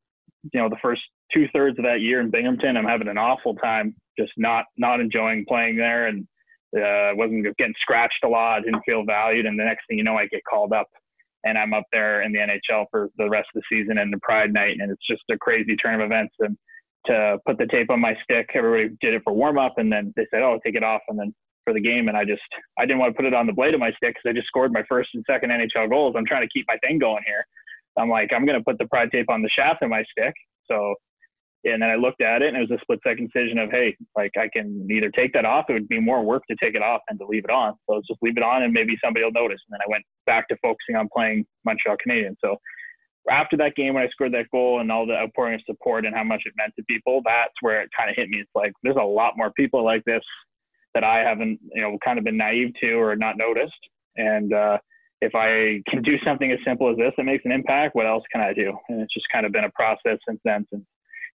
you 0.51 0.59
know, 0.59 0.69
the 0.69 0.77
first 0.81 1.01
two 1.31 1.47
thirds 1.53 1.77
of 1.77 1.85
that 1.85 2.01
year 2.01 2.19
in 2.19 2.31
Binghamton. 2.31 2.77
I'm 2.77 2.85
having 2.85 3.07
an 3.07 3.19
awful 3.19 3.53
time, 3.55 3.95
just 4.17 4.31
not 4.37 4.65
not 4.77 4.99
enjoying 4.99 5.45
playing 5.47 5.77
there, 5.77 6.07
and 6.07 6.27
uh, 6.75 7.11
wasn't 7.15 7.45
getting 7.57 7.73
scratched 7.81 8.23
a 8.23 8.27
lot, 8.27 8.63
didn't 8.63 8.83
feel 8.85 9.03
valued, 9.05 9.45
and 9.45 9.59
the 9.59 9.63
next 9.63 9.85
thing 9.87 9.97
you 9.97 10.03
know, 10.03 10.17
I 10.17 10.27
get 10.27 10.41
called 10.49 10.73
up, 10.73 10.87
and 11.43 11.57
I'm 11.57 11.73
up 11.73 11.85
there 11.91 12.21
in 12.21 12.31
the 12.31 12.39
NHL 12.39 12.85
for 12.91 13.09
the 13.17 13.29
rest 13.29 13.47
of 13.55 13.61
the 13.61 13.77
season 13.77 13.97
and 13.97 14.11
the 14.11 14.19
Pride 14.21 14.53
Night, 14.53 14.77
and 14.79 14.91
it's 14.91 15.05
just 15.07 15.23
a 15.31 15.37
crazy 15.37 15.75
turn 15.75 16.01
of 16.01 16.05
events. 16.05 16.35
And 16.39 16.57
to 17.07 17.37
put 17.45 17.57
the 17.57 17.67
tape 17.67 17.89
on 17.89 17.99
my 17.99 18.15
stick, 18.23 18.49
everybody 18.53 18.95
did 19.01 19.13
it 19.13 19.21
for 19.23 19.33
warm 19.33 19.57
up, 19.57 19.73
and 19.77 19.91
then 19.91 20.13
they 20.15 20.25
said, 20.31 20.41
"Oh, 20.41 20.59
take 20.65 20.75
it 20.75 20.83
off," 20.83 21.01
and 21.09 21.19
then 21.19 21.33
for 21.63 21.73
the 21.73 21.81
game, 21.81 22.07
and 22.07 22.17
I 22.17 22.25
just 22.25 22.41
I 22.77 22.85
didn't 22.85 22.99
want 22.99 23.13
to 23.13 23.15
put 23.15 23.25
it 23.25 23.33
on 23.33 23.47
the 23.47 23.53
blade 23.53 23.73
of 23.73 23.79
my 23.79 23.91
stick 23.91 24.15
because 24.15 24.23
I 24.25 24.33
just 24.33 24.47
scored 24.47 24.73
my 24.73 24.83
first 24.89 25.09
and 25.13 25.23
second 25.29 25.51
NHL 25.51 25.89
goals. 25.89 26.15
I'm 26.17 26.25
trying 26.25 26.41
to 26.41 26.49
keep 26.53 26.65
my 26.67 26.77
thing 26.77 26.99
going 26.99 27.23
here. 27.25 27.45
I'm 27.97 28.09
like, 28.09 28.31
I'm 28.33 28.45
gonna 28.45 28.63
put 28.63 28.77
the 28.77 28.87
Pride 28.87 29.11
tape 29.11 29.29
on 29.29 29.41
the 29.41 29.49
shaft 29.49 29.83
of 29.83 29.89
my 29.89 30.03
stick, 30.11 30.33
so 30.65 30.95
and 31.65 31.81
then 31.81 31.89
I 31.89 31.95
looked 31.95 32.21
at 32.21 32.41
it 32.41 32.49
and 32.49 32.57
it 32.57 32.69
was 32.69 32.71
a 32.71 32.81
split 32.81 32.99
second 33.05 33.31
decision 33.33 33.57
of, 33.57 33.71
hey, 33.71 33.95
like 34.17 34.31
I 34.37 34.49
can 34.51 34.87
either 34.91 35.09
take 35.11 35.31
that 35.33 35.45
off. 35.45 35.65
It 35.69 35.73
would 35.73 35.87
be 35.87 35.99
more 35.99 36.23
work 36.23 36.43
to 36.49 36.55
take 36.61 36.75
it 36.75 36.81
off 36.81 37.01
than 37.07 37.17
to 37.19 37.25
leave 37.25 37.45
it 37.45 37.51
on. 37.51 37.73
So 37.85 37.95
let's 37.95 38.07
just 38.07 38.21
leave 38.21 38.37
it 38.37 38.43
on 38.43 38.63
and 38.63 38.73
maybe 38.73 38.97
somebody 39.03 39.23
will 39.23 39.31
notice. 39.31 39.61
And 39.67 39.73
then 39.73 39.79
I 39.85 39.89
went 39.89 40.03
back 40.25 40.47
to 40.49 40.57
focusing 40.61 40.95
on 40.97 41.07
playing 41.15 41.45
Montreal 41.65 41.97
Canadiens. 42.05 42.35
So 42.43 42.57
after 43.29 43.55
that 43.57 43.75
game, 43.75 43.93
when 43.93 44.03
I 44.03 44.09
scored 44.09 44.33
that 44.33 44.51
goal 44.51 44.81
and 44.81 44.91
all 44.91 45.05
the 45.05 45.15
outpouring 45.15 45.55
of 45.55 45.61
support 45.65 46.05
and 46.05 46.13
how 46.13 46.25
much 46.25 46.41
it 46.45 46.53
meant 46.57 46.73
to 46.77 46.83
people, 46.89 47.21
that's 47.23 47.53
where 47.61 47.81
it 47.81 47.89
kind 47.97 48.09
of 48.09 48.15
hit 48.17 48.29
me. 48.29 48.39
It's 48.39 48.51
like 48.55 48.73
there's 48.83 48.97
a 48.99 49.05
lot 49.05 49.37
more 49.37 49.51
people 49.55 49.85
like 49.85 50.03
this 50.05 50.23
that 50.93 51.05
I 51.05 51.19
haven't, 51.19 51.59
you 51.73 51.81
know, 51.81 51.97
kind 52.03 52.17
of 52.17 52.25
been 52.25 52.37
naive 52.37 52.73
to 52.81 52.93
or 52.95 53.15
not 53.15 53.37
noticed. 53.37 53.73
And 54.17 54.53
uh, 54.53 54.77
if 55.21 55.33
I 55.33 55.81
can 55.89 56.03
do 56.03 56.17
something 56.25 56.51
as 56.51 56.59
simple 56.65 56.91
as 56.91 56.97
this 56.97 57.13
that 57.15 57.23
makes 57.23 57.45
an 57.45 57.51
impact, 57.53 57.95
what 57.95 58.05
else 58.05 58.23
can 58.31 58.41
I 58.41 58.53
do? 58.53 58.77
And 58.89 59.01
it's 59.01 59.13
just 59.13 59.25
kind 59.31 59.45
of 59.45 59.53
been 59.53 59.63
a 59.63 59.71
process 59.71 60.19
since 60.27 60.39
then, 60.43 60.67
since 60.69 60.83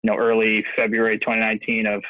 you 0.03 0.12
know, 0.12 0.17
early 0.17 0.63
February 0.75 1.17
2019 1.19 1.88
of 1.88 2.03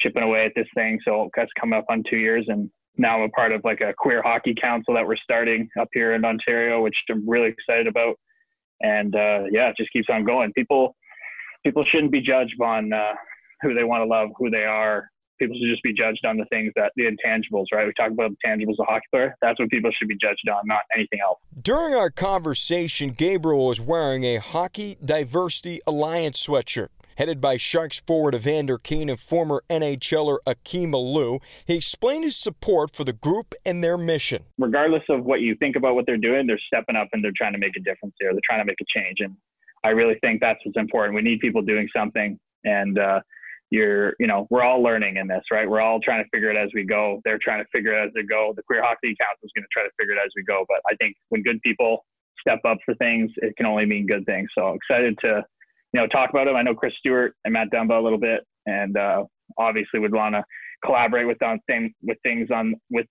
chipping 0.00 0.22
away 0.22 0.44
at 0.46 0.52
this 0.54 0.68
thing. 0.74 0.98
So 1.04 1.30
that's 1.36 1.50
coming 1.58 1.78
up 1.78 1.86
on 1.88 2.02
two 2.08 2.16
years. 2.16 2.44
And 2.48 2.70
now 2.96 3.16
I'm 3.16 3.22
a 3.22 3.28
part 3.30 3.52
of 3.52 3.62
like 3.64 3.80
a 3.80 3.94
queer 3.96 4.22
hockey 4.22 4.54
council 4.60 4.94
that 4.94 5.06
we're 5.06 5.16
starting 5.16 5.68
up 5.80 5.88
here 5.92 6.14
in 6.14 6.24
Ontario, 6.24 6.82
which 6.82 6.96
I'm 7.10 7.28
really 7.28 7.48
excited 7.48 7.86
about. 7.86 8.16
And 8.80 9.14
uh, 9.14 9.44
yeah, 9.50 9.68
it 9.68 9.76
just 9.76 9.92
keeps 9.92 10.08
on 10.10 10.24
going. 10.24 10.52
People, 10.52 10.94
people 11.64 11.84
shouldn't 11.84 12.12
be 12.12 12.20
judged 12.20 12.60
on 12.60 12.92
uh, 12.92 13.14
who 13.62 13.74
they 13.74 13.84
want 13.84 14.02
to 14.02 14.06
love, 14.06 14.28
who 14.36 14.50
they 14.50 14.64
are. 14.64 15.08
People 15.38 15.56
should 15.58 15.70
just 15.70 15.82
be 15.82 15.92
judged 15.92 16.24
on 16.24 16.38
the 16.38 16.46
things 16.46 16.72
that 16.76 16.92
the 16.96 17.04
intangibles, 17.04 17.66
right? 17.70 17.86
We 17.86 17.92
talk 17.92 18.10
about 18.10 18.30
the 18.30 18.48
tangibles 18.48 18.76
of 18.78 18.86
hockey 18.86 19.04
player. 19.10 19.36
That's 19.42 19.58
what 19.60 19.68
people 19.68 19.90
should 19.92 20.08
be 20.08 20.16
judged 20.16 20.48
on, 20.48 20.62
not 20.64 20.80
anything 20.94 21.20
else. 21.22 21.38
During 21.60 21.94
our 21.94 22.08
conversation, 22.08 23.10
Gabriel 23.10 23.66
was 23.66 23.78
wearing 23.78 24.24
a 24.24 24.36
Hockey 24.36 24.96
Diversity 25.04 25.80
Alliance 25.86 26.46
sweatshirt. 26.46 26.88
Headed 27.16 27.40
by 27.40 27.56
Sharks 27.56 27.98
forward 28.00 28.34
Evander 28.34 28.76
Kane 28.76 29.08
and 29.08 29.18
former 29.18 29.62
NHLer 29.70 30.36
Akim 30.46 30.92
Aliu, 30.92 31.40
he 31.66 31.74
explained 31.74 32.24
his 32.24 32.36
support 32.36 32.94
for 32.94 33.04
the 33.04 33.14
group 33.14 33.54
and 33.64 33.82
their 33.82 33.96
mission. 33.96 34.44
Regardless 34.58 35.02
of 35.08 35.24
what 35.24 35.40
you 35.40 35.54
think 35.56 35.76
about 35.76 35.94
what 35.94 36.04
they're 36.04 36.18
doing, 36.18 36.46
they're 36.46 36.60
stepping 36.66 36.94
up 36.94 37.08
and 37.14 37.24
they're 37.24 37.32
trying 37.34 37.54
to 37.54 37.58
make 37.58 37.74
a 37.74 37.80
difference 37.80 38.14
here. 38.20 38.32
They're 38.32 38.40
trying 38.44 38.60
to 38.60 38.66
make 38.66 38.76
a 38.82 38.98
change. 38.98 39.20
And 39.20 39.34
I 39.82 39.90
really 39.90 40.18
think 40.20 40.42
that's 40.42 40.60
what's 40.62 40.76
important. 40.76 41.14
We 41.14 41.22
need 41.22 41.40
people 41.40 41.62
doing 41.62 41.88
something. 41.96 42.38
And, 42.64 42.98
uh, 42.98 43.20
you're, 43.70 44.14
you 44.20 44.26
know, 44.26 44.46
we're 44.50 44.62
all 44.62 44.82
learning 44.82 45.16
in 45.16 45.26
this, 45.26 45.42
right? 45.50 45.68
We're 45.68 45.80
all 45.80 45.98
trying 46.00 46.22
to 46.22 46.28
figure 46.30 46.50
it 46.50 46.56
as 46.56 46.68
we 46.74 46.84
go. 46.84 47.20
They're 47.24 47.38
trying 47.42 47.64
to 47.64 47.68
figure 47.72 47.98
it 47.98 48.06
as 48.06 48.12
they 48.14 48.22
go. 48.22 48.52
The 48.54 48.62
Queer 48.62 48.82
Hockey 48.82 49.16
Council 49.18 49.42
is 49.42 49.50
going 49.56 49.64
to 49.64 49.72
try 49.72 49.82
to 49.82 49.90
figure 49.98 50.14
it 50.14 50.20
as 50.24 50.30
we 50.36 50.44
go. 50.44 50.64
But 50.68 50.78
I 50.88 50.94
think 50.96 51.16
when 51.30 51.42
good 51.42 51.60
people 51.62 52.04
step 52.38 52.60
up 52.64 52.78
for 52.84 52.94
things, 52.94 53.30
it 53.38 53.56
can 53.56 53.66
only 53.66 53.86
mean 53.86 54.06
good 54.06 54.24
things. 54.26 54.48
So 54.56 54.74
excited 54.74 55.18
to, 55.22 55.42
you 55.96 56.02
know, 56.02 56.08
talk 56.08 56.28
about 56.28 56.44
them. 56.44 56.56
I 56.56 56.62
know 56.62 56.74
Chris 56.74 56.92
Stewart 56.98 57.34
and 57.46 57.54
Matt 57.54 57.68
Dumba 57.72 57.98
a 57.98 58.02
little 58.02 58.18
bit, 58.18 58.46
and 58.66 58.98
uh, 58.98 59.24
obviously 59.56 59.98
would 59.98 60.14
want 60.14 60.34
to 60.34 60.44
collaborate 60.84 61.26
with 61.26 61.42
on 61.42 61.58
thing 61.66 61.94
with 62.02 62.18
things 62.22 62.50
on 62.54 62.74
with 62.90 63.06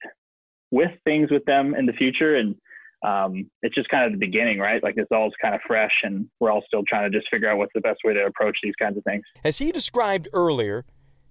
with 0.69 0.91
things 1.04 1.32
with 1.32 1.43
them 1.45 1.74
in 1.74 1.88
the 1.88 1.93
future. 1.93 2.36
And 2.36 2.56
um, 3.04 3.50
it's 3.63 3.74
just 3.74 3.89
kind 3.89 4.06
of 4.06 4.12
the 4.12 4.24
beginning, 4.24 4.60
right? 4.60 4.84
Like 4.84 4.93
this 4.93 5.08
all 5.12 5.32
kind 5.41 5.56
of 5.56 5.62
fresh, 5.65 5.93
and 6.04 6.30
we're 6.39 6.52
all 6.52 6.62
still 6.67 6.84
trying 6.88 7.12
to 7.12 7.17
just 7.17 7.28
figure 7.32 7.50
out 7.50 7.58
what's 7.58 7.71
the 7.74 7.82
best 7.82 8.02
way 8.04 8.13
to 8.13 8.24
approach 8.28 8.56
these 8.62 8.76
kinds 8.80 9.00
of 9.00 9.04
things. 9.04 9.24
As 9.43 9.58
he 9.58 9.71
described 9.71 10.28
earlier, 10.32 10.86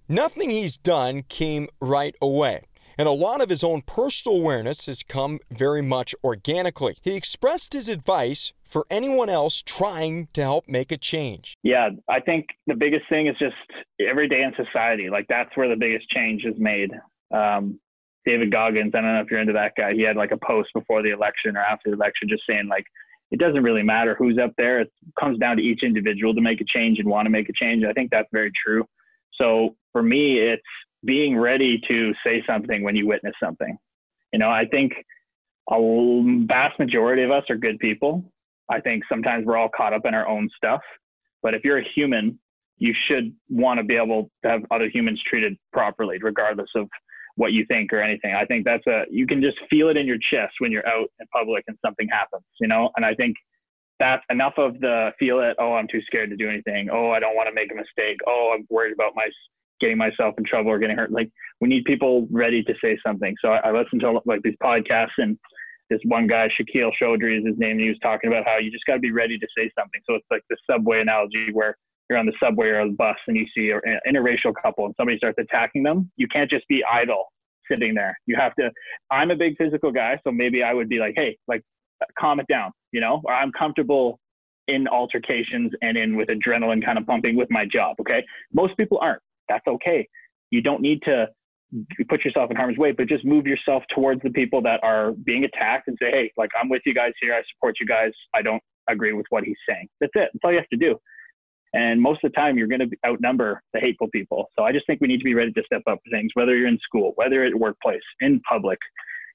nothing 0.09 0.51
he's 0.51 0.77
done 0.77 1.23
came 1.23 1.69
right 1.81 2.17
away. 2.21 2.65
And 2.99 3.09
a 3.09 3.13
lot 3.13 3.41
of 3.41 3.49
his 3.49 3.65
own 3.65 3.83
personal 3.83 4.39
awareness 4.39 4.87
has 4.87 5.03
come 5.03 5.39
very 5.51 5.83
much 5.83 6.15
organically. 6.23 6.97
He 7.03 7.17
expressed 7.17 7.73
his 7.73 7.89
advice 7.89 8.53
for 8.65 8.87
anyone 8.91 9.29
else 9.29 9.63
trying 9.63 10.29
to 10.33 10.43
help 10.43 10.69
make 10.69 10.93
a 10.93 10.97
change. 10.97 11.57
Yeah, 11.63 11.91
I 12.09 12.21
think 12.21 12.47
the 12.67 12.75
biggest 12.75 13.09
thing 13.09 13.27
is 13.27 13.37
just 13.39 13.55
every 14.01 14.29
day 14.29 14.43
in 14.43 14.53
society. 14.57 15.11
Like 15.11 15.27
that's 15.29 15.57
where 15.57 15.69
the 15.69 15.77
biggest 15.77 16.09
change 16.11 16.45
is 16.45 16.55
made. 16.59 16.91
Um, 17.33 17.79
David 18.25 18.51
Goggins, 18.51 18.93
I 18.95 19.01
don't 19.01 19.15
know 19.15 19.21
if 19.21 19.31
you're 19.31 19.41
into 19.41 19.53
that 19.53 19.73
guy. 19.77 19.93
He 19.93 20.03
had 20.03 20.17
like 20.17 20.33
a 20.33 20.39
post 20.39 20.71
before 20.75 21.03
the 21.03 21.11
election 21.11 21.57
or 21.57 21.61
after 21.61 21.91
the 21.91 21.97
election 21.97 22.29
just 22.29 22.43
saying 22.49 22.69
like 22.69 22.87
it 23.31 23.39
doesn't 23.39 23.63
really 23.63 23.83
matter 23.83 24.15
who's 24.15 24.39
up 24.39 24.53
there. 24.57 24.81
It 24.81 24.93
comes 25.19 25.39
down 25.39 25.57
to 25.57 25.63
each 25.63 25.83
individual 25.83 26.35
to 26.35 26.41
make 26.41 26.61
a 26.61 26.65
change 26.65 26.99
and 26.99 27.09
want 27.09 27.27
to 27.27 27.31
make 27.31 27.49
a 27.49 27.53
change. 27.53 27.85
I 27.85 27.93
think 27.93 28.11
that's 28.11 28.29
very 28.33 28.53
true. 28.65 28.87
So 29.35 29.77
for 29.93 30.03
me, 30.03 30.39
it's 30.39 30.63
being 31.05 31.39
ready 31.39 31.81
to 31.89 32.13
say 32.25 32.43
something 32.47 32.83
when 32.83 32.97
you 32.97 33.07
witness 33.07 33.35
something. 33.43 33.77
You 34.33 34.39
know, 34.39 34.51
I 34.51 34.65
think 34.67 34.93
a 35.71 36.45
vast 36.47 36.79
majority 36.79 37.23
of 37.23 37.31
us 37.31 37.45
are 37.51 37.57
good 37.57 37.79
people. 37.79 38.25
I 38.71 38.81
think 38.81 39.05
sometimes 39.09 39.47
we're 39.47 39.57
all 39.57 39.71
caught 39.75 39.93
up 39.93 40.07
in 40.07 40.15
our 40.15 40.27
own 40.27 40.49
stuff. 40.57 40.81
But 41.43 41.55
if 41.55 41.63
you're 41.65 41.79
a 41.79 41.89
human, 41.95 42.39
you 42.79 42.95
should 43.07 43.33
want 43.49 43.79
to 43.79 43.85
be 43.85 43.97
able 43.97 44.31
to 44.43 44.51
have 44.51 44.63
other 44.71 44.89
humans 44.89 45.23
treated 45.29 45.57
properly, 45.73 46.19
regardless 46.21 46.71
of 46.75 46.89
what 47.37 47.53
you 47.53 47.65
think 47.67 47.93
or 47.93 48.01
anything. 48.01 48.35
I 48.35 48.45
think 48.45 48.65
that's 48.65 48.87
a 48.87 49.05
you 49.11 49.27
can 49.27 49.43
just 49.43 49.59
feel 49.69 49.89
it 49.89 49.97
in 49.97 50.07
your 50.07 50.19
chest 50.31 50.55
when 50.59 50.73
you're 50.73 50.87
out 50.87 51.09
in 51.21 51.27
public 51.33 51.65
and 51.67 51.77
something 51.85 52.09
happens, 52.11 52.45
you 52.61 52.69
know. 52.69 52.91
And 52.97 53.05
I 53.05 53.15
think 53.15 53.37
that's 54.01 54.23
enough 54.31 54.55
of 54.57 54.81
the 54.81 55.11
feel 55.19 55.41
it. 55.41 55.57
Oh, 55.59 55.75
I'm 55.75 55.89
too 55.89 56.01
scared 56.03 56.31
to 56.31 56.37
do 56.37 56.49
anything. 56.49 56.89
Oh, 56.91 57.11
I 57.11 57.21
don't 57.21 57.37
want 57.37 57.49
to 57.49 57.55
make 57.55 57.71
a 57.73 57.75
mistake. 57.75 58.19
Oh, 58.27 58.55
I'm 58.55 58.67
worried 58.71 58.93
about 58.93 59.13
my 59.15 59.29
getting 59.85 59.99
myself 59.99 60.35
in 60.39 60.45
trouble 60.45 60.71
or 60.71 60.79
getting 60.79 60.97
hurt. 60.97 61.13
Like 61.13 61.31
we 61.61 61.69
need 61.69 61.85
people 61.85 62.27
ready 62.31 62.63
to 62.65 62.75
say 62.83 62.99
something. 63.07 63.35
So 63.41 63.51
I, 63.51 63.69
I 63.69 63.73
listen 63.73 63.99
to 64.01 64.21
like 64.25 64.41
these 64.43 64.57
podcasts 64.63 65.19
and 65.19 65.39
this 65.91 66.01
one 66.05 66.27
guy, 66.27 66.49
Shaquille 66.49 66.93
Chaudhry 67.01 67.39
is 67.39 67.47
his 67.47 67.59
name. 67.59 67.73
And 67.73 67.81
he 67.81 67.89
was 67.89 67.99
talking 68.03 68.29
about 68.31 68.47
how 68.47 68.57
you 68.57 68.71
just 68.71 68.87
got 68.87 68.95
to 68.95 69.01
be 69.01 69.13
ready 69.13 69.39
to 69.39 69.47
say 69.57 69.71
something. 69.79 70.01
So 70.09 70.15
it's 70.15 70.27
like 70.31 70.43
the 70.49 70.57
subway 70.69 71.01
analogy 71.01 71.53
where 71.53 71.77
you're 72.09 72.19
on 72.19 72.27
the 72.27 72.33
subway 72.43 72.69
or 72.69 72.87
the 72.87 72.95
bus 72.95 73.17
and 73.29 73.37
you 73.37 73.47
see 73.55 73.71
an 73.71 73.99
interracial 74.09 74.55
couple 74.61 74.87
and 74.87 74.95
somebody 74.97 75.19
starts 75.19 75.39
attacking 75.39 75.83
them. 75.83 76.11
You 76.17 76.27
can't 76.29 76.51
just 76.51 76.67
be 76.69 76.83
idle 76.91 77.27
sitting 77.71 77.95
there. 77.95 78.19
You 78.27 78.37
have 78.37 78.55
to, 78.57 78.71
I'm 79.11 79.31
a 79.31 79.37
big 79.37 79.57
physical 79.59 79.93
guy. 79.93 80.19
So 80.25 80.33
maybe 80.33 80.63
I 80.63 80.73
would 80.73 80.89
be 80.89 80.99
like, 80.99 81.15
Hey, 81.17 81.37
like 81.49 81.63
calm 82.19 82.41
it 82.41 82.47
down, 82.49 82.73
you 82.93 83.01
know, 83.01 83.23
I'm 83.29 83.53
comfortable 83.53 84.19
in 84.69 84.89
altercations 84.89 85.73
and 85.83 85.97
in 85.97 86.17
with 86.17 86.29
adrenaline 86.29 86.85
kind 86.85 86.99
of 86.99 87.07
pumping 87.07 87.37
with 87.37 87.51
my 87.51 87.67
job. 87.67 87.97
Okay. 88.01 88.25
Most 88.53 88.77
people 88.77 88.99
aren't 89.01 89.21
that's 89.49 89.67
okay. 89.67 90.07
You 90.51 90.63
don't 90.63 90.83
need 90.83 91.03
to 91.03 91.29
put 92.09 92.25
yourself 92.25 92.51
in 92.51 92.57
harm's 92.57 92.79
way, 92.79 92.93
but 92.93 93.09
just 93.09 93.25
move 93.25 93.47
yourself 93.47 93.83
towards 93.95 94.23
the 94.23 94.31
people 94.31 94.63
that 94.63 94.81
are 94.83 95.13
being 95.25 95.45
attacked 95.45 95.89
and 95.89 95.97
say, 96.01 96.11
hey, 96.11 96.33
like 96.37 96.51
I'm 96.61 96.69
with 96.69 96.83
you 96.87 96.95
guys 96.95 97.13
here. 97.21 97.35
I 97.35 97.43
support 97.55 97.77
you 97.81 97.87
guys. 97.87 98.13
I 98.35 98.43
don't 98.43 98.63
agree 98.89 99.13
with 99.13 99.27
what 99.31 99.45
he's 99.45 99.57
saying. 99.69 99.89
That's 100.01 100.13
it. 100.15 100.31
That's 100.33 100.41
all 100.45 100.53
you 100.53 100.59
have 100.59 100.69
to 100.69 100.77
do. 100.77 100.99
And 101.73 102.01
most 102.01 102.23
of 102.23 102.31
the 102.31 102.37
time, 102.37 102.57
you're 102.57 102.69
going 102.69 102.89
to 102.89 102.97
outnumber 103.05 103.61
the 103.73 103.81
hateful 103.81 104.09
people. 104.13 104.49
So 104.57 104.65
I 104.65 104.71
just 104.71 104.87
think 104.87 105.01
we 105.01 105.09
need 105.09 105.19
to 105.19 105.25
be 105.25 105.35
ready 105.35 105.51
to 105.53 105.63
step 105.67 105.83
up 105.89 105.99
things, 106.13 106.31
whether 106.35 106.57
you're 106.57 106.69
in 106.69 106.79
school, 106.79 107.13
whether 107.17 107.43
at 107.43 107.53
workplace, 107.53 108.01
in 108.21 108.41
public. 108.49 108.79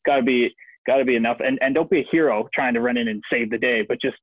Got 0.05 0.17
to 0.17 0.23
be 0.23 0.55
got 0.87 0.97
to 0.97 1.05
be 1.05 1.17
enough. 1.17 1.37
And 1.43 1.59
and 1.61 1.75
don't 1.75 1.89
be 1.89 1.99
a 1.99 2.07
hero 2.09 2.47
trying 2.55 2.73
to 2.75 2.81
run 2.81 2.95
in 2.95 3.09
and 3.09 3.21
save 3.29 3.49
the 3.49 3.57
day, 3.57 3.81
but 3.81 3.99
just 4.01 4.15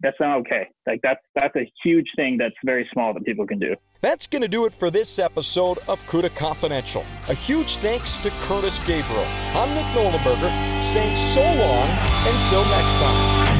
that's 0.00 0.18
not 0.20 0.38
okay. 0.38 0.68
Like 0.86 1.00
that's 1.02 1.20
that's 1.34 1.54
a 1.56 1.70
huge 1.82 2.06
thing 2.16 2.36
that's 2.38 2.54
very 2.64 2.88
small 2.92 3.12
that 3.14 3.24
people 3.24 3.46
can 3.46 3.58
do. 3.58 3.74
That's 4.00 4.26
going 4.26 4.42
to 4.42 4.48
do 4.48 4.64
it 4.64 4.72
for 4.72 4.90
this 4.90 5.18
episode 5.18 5.78
of 5.86 6.04
CUDA 6.06 6.34
Confidential. 6.34 7.04
A 7.28 7.34
huge 7.34 7.76
thanks 7.76 8.16
to 8.18 8.30
Curtis 8.42 8.78
Gabriel. 8.80 9.26
I'm 9.54 9.74
Nick 9.74 9.84
Nollenberger 9.86 10.82
saying 10.82 11.16
so 11.16 11.42
long 11.42 11.88
until 12.26 12.64
next 12.70 12.96
time. 12.98 13.59